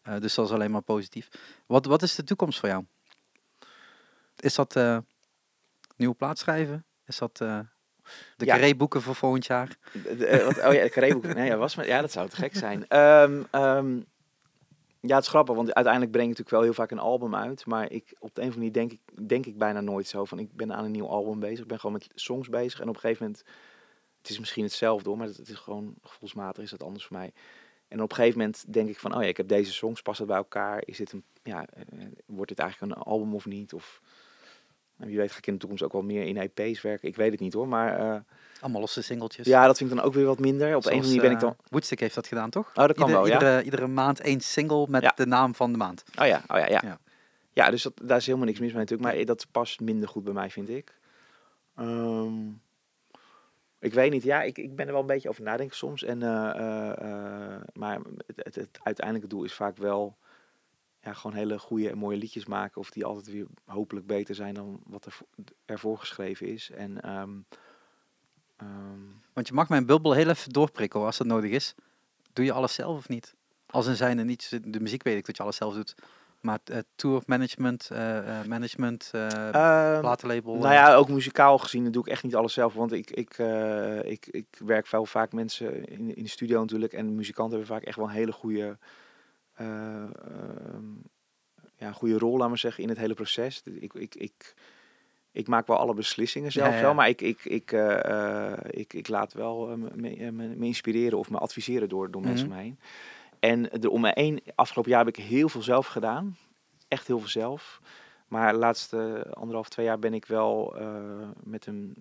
[0.01, 1.29] Eh, dus dat is alleen maar positief.
[1.65, 2.85] Wat, wat is de toekomst voor jou?
[4.39, 4.97] Is dat eh,
[5.95, 6.85] nieuwe plaat schrijven?
[7.05, 7.59] Is dat eh,
[8.37, 8.75] de Ja.
[8.75, 9.77] boeken voor volgend jaar?
[9.91, 11.33] De- de- eh, wat, oh ja, Carré-boek.
[11.33, 12.87] Nee, ja, was maar, ja, dat zou te gek zijn.
[12.87, 13.95] Ehm, ehm,
[14.99, 17.65] ja, het is grappig, want uiteindelijk breng ik natuurlijk wel heel vaak een album uit.
[17.65, 20.25] Maar ik, op de een of andere manier denk ik, denk ik bijna nooit zo
[20.25, 21.59] van, ik ben aan een nieuw album bezig.
[21.59, 22.79] Ik ben gewoon met songs bezig.
[22.79, 23.43] En op een gegeven moment,
[24.21, 27.17] het is misschien hetzelfde hoor, maar het, het is gewoon gevoelsmatig is dat anders voor
[27.17, 27.33] mij.
[27.87, 30.17] En op een gegeven moment denk ik van, oh ja, ik heb deze songs, past
[30.19, 30.81] het bij elkaar?
[30.85, 33.73] Is dit een, ja, eh, wordt dit eigenlijk een album of niet?
[33.73, 34.01] Of,
[35.03, 37.07] en wie weet ga ik in de toekomst ook wel meer in EP's werken.
[37.07, 37.99] Ik weet het niet hoor, maar...
[37.99, 38.19] eh,
[38.59, 39.47] Allemaal losse singeltjes.
[39.47, 40.75] ja, dat vind ik dan ook weer wat minder.
[40.75, 41.49] Op een manier ben ik dan...
[41.49, 42.67] eh, Woodstick heeft dat gedaan, toch?
[42.67, 43.33] Oh, dat kan Ieder- wel, ja.
[43.33, 45.11] iedere, iedere maand één single met Ja.
[45.15, 46.03] de naam van de maand.
[46.21, 46.81] Oh ja, oh ja, ja.
[46.83, 46.99] Ja.
[47.53, 49.15] Ja, dus dat, daar is helemaal niks mis mee natuurlijk.
[49.15, 50.97] Maar dat past minder goed bij mij, vind ik.
[51.75, 52.47] Ehm,
[53.79, 54.23] ik weet niet.
[54.23, 56.03] Ja, ik, ik ben er wel een beetje over nadenken soms.
[56.03, 60.17] En, eh, maar het, het, het uiteindelijke doel is vaak wel...
[61.03, 62.81] Ja, gewoon hele goede en mooie liedjes maken.
[62.81, 65.25] Of die altijd weer hopelijk beter zijn dan wat er vo-
[65.65, 66.69] ervoor geschreven is.
[66.69, 67.01] En...
[67.01, 67.31] ehm,
[68.57, 68.99] ehm,
[69.33, 71.75] Want je mag mijn bubbel heel even doorprikken als dat nodig is.
[72.33, 73.35] Doe je alles zelf of niet?
[73.69, 75.95] Als in zijn er niet, de muziek weet ik dat je alles zelf doet.
[76.41, 79.51] Maar eh, tour management, eh, eh, management, ehm,
[79.99, 80.55] platenlabel.
[80.55, 82.73] Nou ja, ook muzikaal gezien doe ik echt niet alles zelf.
[82.73, 83.37] Want ik, ik,
[84.03, 86.93] ik, ik werk wel vaak mensen in, in de studio natuurlijk.
[86.93, 88.77] En muzikanten hebben vaak echt wel een hele goede,
[89.53, 90.91] eh, ehm,
[91.75, 93.61] ja, een goede rol, laat maar zeggen, in het hele proces.
[93.63, 94.55] Ik, ik, ik,
[95.31, 96.81] ik maak wel alle beslissingen zelf Ja, ja.
[96.81, 96.93] wel.
[96.93, 101.37] Maar ik, ik, ik, eh, eh, ik, ik laat wel me, me, inspireren of me
[101.37, 102.57] adviseren door, door mensen Mhm.
[102.57, 102.79] om me heen.
[103.39, 106.37] En er om me heen, afgelopen jaar heb ik heel veel zelf gedaan.
[106.87, 107.81] Echt heel veel zelf.
[108.27, 110.75] Maar de laatste anderhalf, twee jaar ben ik wel
[111.43, 111.95] met een,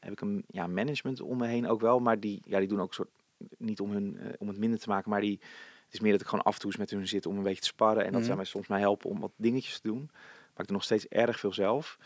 [0.00, 1.98] heb ik een ja, management om me heen ook wel.
[1.98, 3.08] Maar die, ja, die doen ook soort,
[3.58, 5.40] niet om, hun, om het minder te maken, maar die,
[5.90, 7.60] is meer dat ik gewoon af en toe eens met hun zit om een beetje
[7.60, 8.04] te sparren.
[8.04, 8.26] En dat Mhm.
[8.26, 10.08] zij mij soms mij helpen om wat dingetjes te doen.
[10.12, 11.98] Maar ik doe nog steeds erg veel zelf.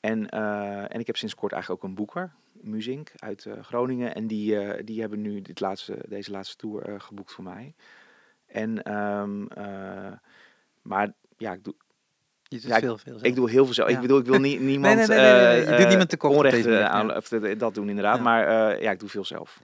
[0.00, 4.14] En, eh, en ik heb sinds kort eigenlijk ook een boeker, Muzink, uit eh, Groningen.
[4.14, 7.74] En die, eh, die hebben nu dit laatste, deze laatste tour geboekt voor mij.
[8.46, 10.12] En, ehm, eh,
[10.82, 11.74] maar ja, ik doe,
[12.48, 13.22] ja, veel, veel zelf.
[13.22, 13.88] ik doe heel veel zelf.
[13.88, 13.94] Ja.
[13.94, 17.06] Ik bedoel, ik wil niet, niemand nee, nee, je doet niemand tekort onrecht manier, aan
[17.06, 17.16] ja.
[17.16, 17.28] of
[17.58, 18.16] dat doen inderdaad.
[18.16, 18.22] Ja.
[18.22, 19.60] Maar ja, ik doe veel zelf.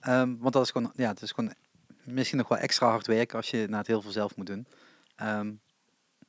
[0.00, 1.52] Ehm, want dat is gewoon, ja, het is gewoon
[2.12, 4.66] misschien nog wel extra hard werken als je na het heel veel zelf moet doen.
[5.16, 5.52] Ehm,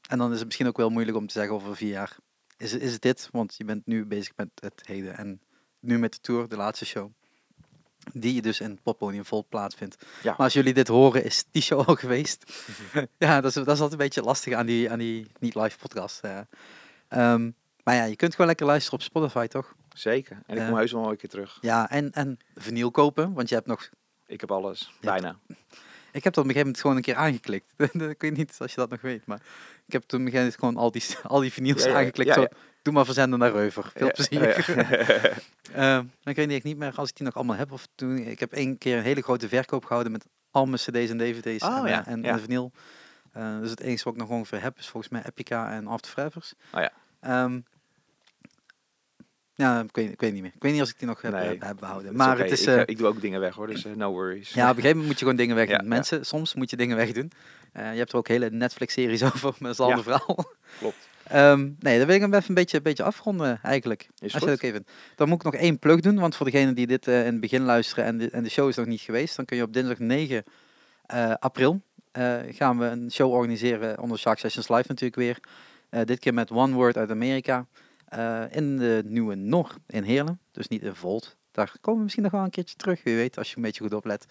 [0.10, 2.18] en dan is het misschien ook wel moeilijk om te zeggen over vier jaar,
[2.58, 3.30] is, is het dit?
[3.32, 5.42] Want je bent nu bezig met het heden en
[5.80, 7.12] nu met de tour, de laatste show.
[8.14, 10.06] Die je dus in het vol plaatsvindt.
[10.24, 10.30] Ja.
[10.30, 12.54] Maar als jullie dit horen, is die show al geweest.
[13.18, 16.20] ja, dat is, dat is altijd een beetje lastig aan die, aan die niet-live podcast.
[16.20, 16.40] eh.
[17.08, 17.52] Ehm,
[17.84, 19.76] maar ja, je kunt gewoon lekker luisteren op Spotify, toch?
[19.94, 20.42] Zeker.
[20.46, 21.58] En ik kom heus wel een keer terug.
[21.62, 23.90] Ja, en, en vinyl kopen, want je hebt nog
[24.32, 24.92] Ik heb alles.
[25.02, 25.36] Bijna.
[26.12, 27.66] Ik heb dat op een gegeven moment gewoon een keer aangeklikt.
[28.16, 29.42] ik weet niet of je dat nog weet, maar
[29.86, 31.04] ik heb toen op een gegeven moment gewoon al die,
[31.34, 32.30] al die vinyls Ja, ja, aangeklikt.
[32.30, 32.48] ja, zo.
[32.82, 33.92] Doe maar verzenden naar Reuver.
[33.96, 34.76] Veel plezier.
[34.76, 35.20] ja.
[35.72, 37.72] Ehm, dan weet ik niet meer als ik die nog allemaal heb.
[37.72, 41.10] Of toen, ik heb één keer een hele grote verkoop gehouden met al mijn cd's
[41.10, 42.30] en dvd's Oh, en, eh, en, ja.
[42.30, 42.72] en de vinyl.
[43.32, 46.12] Eh, dus het enige wat ik nog ongeveer heb is volgens mij Epica en After
[46.12, 46.54] Forever's.
[46.74, 46.92] Oh ja.
[47.20, 47.60] Ehm,
[49.62, 50.51] ja, ik weet, ik weet niet meer.
[50.55, 52.16] Ik weet niet als ik die nog heb, Nee, heb, heb behouden.
[52.16, 52.62] Maar het is...
[52.62, 54.49] ik, eh, eh, ik doe ook dingen weg hoor, dus eh, no worries.
[54.49, 55.70] ja, op een gegeven moment moet je gewoon dingen wegdoen.
[55.78, 55.89] Ja, ja.
[55.89, 57.32] Mensen, soms moet je dingen wegdoen.
[57.72, 60.36] Eh, je hebt er ook hele Netflix-series over, is een ander verhaal.
[60.80, 61.09] Klopt.
[61.24, 64.07] Ehm, nee, dan wil ik hem even een beetje, een beetje afronden eigenlijk.
[64.20, 64.91] Is als je dat vindt.
[65.16, 67.39] Dan moet ik nog één plug doen, want voor degenen die dit eh, in het
[67.39, 69.74] begin luisteren en de, en de show is nog niet geweest, dan kun je op
[69.74, 70.43] dinsdag 9
[71.05, 71.82] eh, april
[72.12, 75.39] eh, gaan we een show organiseren onder Shark Sessions Live natuurlijk weer.
[75.89, 77.66] Eh, dit keer met One Word uit Amerika.
[78.12, 81.38] Eh, in de nieuwe Nor in Heerlen, dus niet in Volt.
[81.51, 83.84] Daar komen we misschien nog wel een keertje terug, wie weet, als je een beetje
[83.84, 84.26] goed oplet.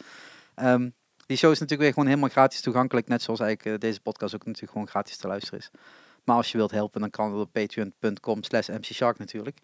[0.54, 0.88] Ehm,
[1.26, 4.34] die show is natuurlijk weer gewoon helemaal gratis toegankelijk, net zoals eigenlijk eh, deze podcast
[4.34, 5.70] ook natuurlijk gewoon gratis te luisteren is.
[6.24, 9.58] Maar als je wilt helpen, dan kan het op patreon.com slash mcshark natuurlijk.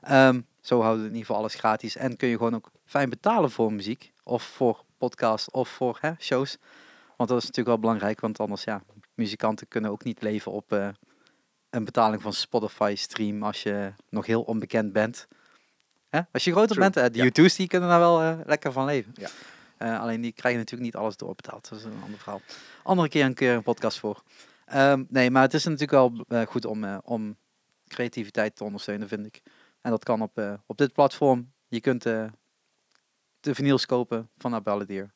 [0.00, 1.96] Ehm, zo houden we in ieder geval alles gratis.
[1.96, 4.12] En kun je gewoon ook fijn betalen voor muziek.
[4.22, 6.56] Of voor podcast of voor hè, shows.
[7.16, 8.20] Want dat is natuurlijk wel belangrijk.
[8.20, 8.82] Want anders, ja,
[9.14, 10.88] muzikanten kunnen ook niet leven op eh,
[11.70, 15.28] een betaling van Spotify stream als je nog heel onbekend bent.
[16.08, 16.20] Hè?
[16.32, 17.22] Als je groter True, bent, eh, de ja.
[17.22, 19.12] YouTubers die kunnen daar wel eh, lekker van leven.
[19.14, 19.28] Ja.
[19.76, 21.68] Eh, alleen die krijgen natuurlijk niet alles doorbetaald.
[21.68, 22.40] Dat is een ander verhaal.
[22.82, 24.22] Andere keer een keer een podcast voor.
[24.64, 27.36] Ehm, nee, maar het is natuurlijk wel goed om, om
[27.88, 29.42] creativiteit te ondersteunen, vind ik.
[29.80, 31.52] En dat kan op, op dit platform.
[31.68, 32.30] Je kunt de
[33.40, 35.12] vinyls kopen van Abeladier.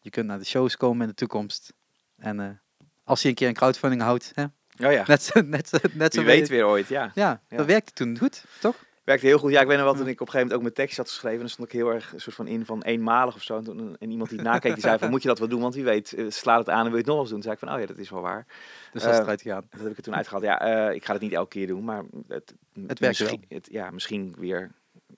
[0.00, 1.72] Je kunt naar de shows komen in de toekomst.
[2.16, 2.60] En
[3.04, 4.44] als je een keer een crowdfunding houdt, hè?
[4.84, 5.04] Oh ja,
[5.44, 7.10] net, zo weet weer ooit, ja.
[7.14, 7.56] Ja, Ja.
[7.56, 8.84] dat werkte toen goed, toch?
[9.04, 9.52] Werkte heel goed.
[9.52, 11.08] Ja, ik weet nog wel, toen ik op een gegeven moment ook mijn tekst had
[11.08, 13.56] geschreven, dan stond ik heel erg een soort van in van eenmalig of zo.
[13.56, 15.60] En, toen, en iemand die het nakeek, die zei van, moet je dat wel doen?
[15.60, 17.40] Want wie weet, eh, slaat het aan en wil je het nog eens doen?
[17.40, 18.46] Toen zei ik van, oh ja, dat is wel waar.
[18.92, 19.66] Dus dat is Eh, eruit gegaan.
[19.70, 20.44] Dat heb ik er toen uitgehaald.
[20.44, 23.90] Ja, eh, ik ga het niet elke keer doen, maar het, werkt misschien, het, ja,
[23.90, 24.70] misschien weer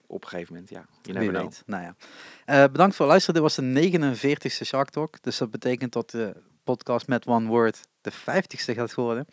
[0.07, 0.85] op een gegeven moment, ja.
[1.03, 1.63] Je never weet.
[1.67, 2.69] Nou ja.
[2.69, 3.35] Bedankt voor het luisteren.
[3.35, 5.23] Dit was de 49ste Shark Talk.
[5.23, 6.35] Dus dat betekent dat de
[6.65, 9.27] podcast met One Word de 50ste gaat worden.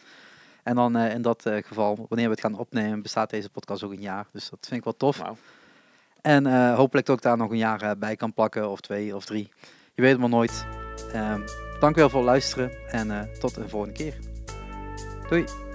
[0.63, 3.83] En dan eh, in dat eh, geval, wanneer we het gaan opnemen, bestaat deze podcast
[3.83, 4.25] ook een jaar.
[4.31, 5.21] Dus dat vind ik wel tof.
[6.21, 9.25] En eh, hopelijk dat ik daar nog een jaar bij kan plakken, of twee of
[9.25, 9.51] drie.
[9.93, 10.65] Je weet het maar nooit.
[11.13, 11.41] Ehm
[11.79, 14.17] dank wel voor het luisteren en tot een volgende keer.
[15.29, 15.70] Doei.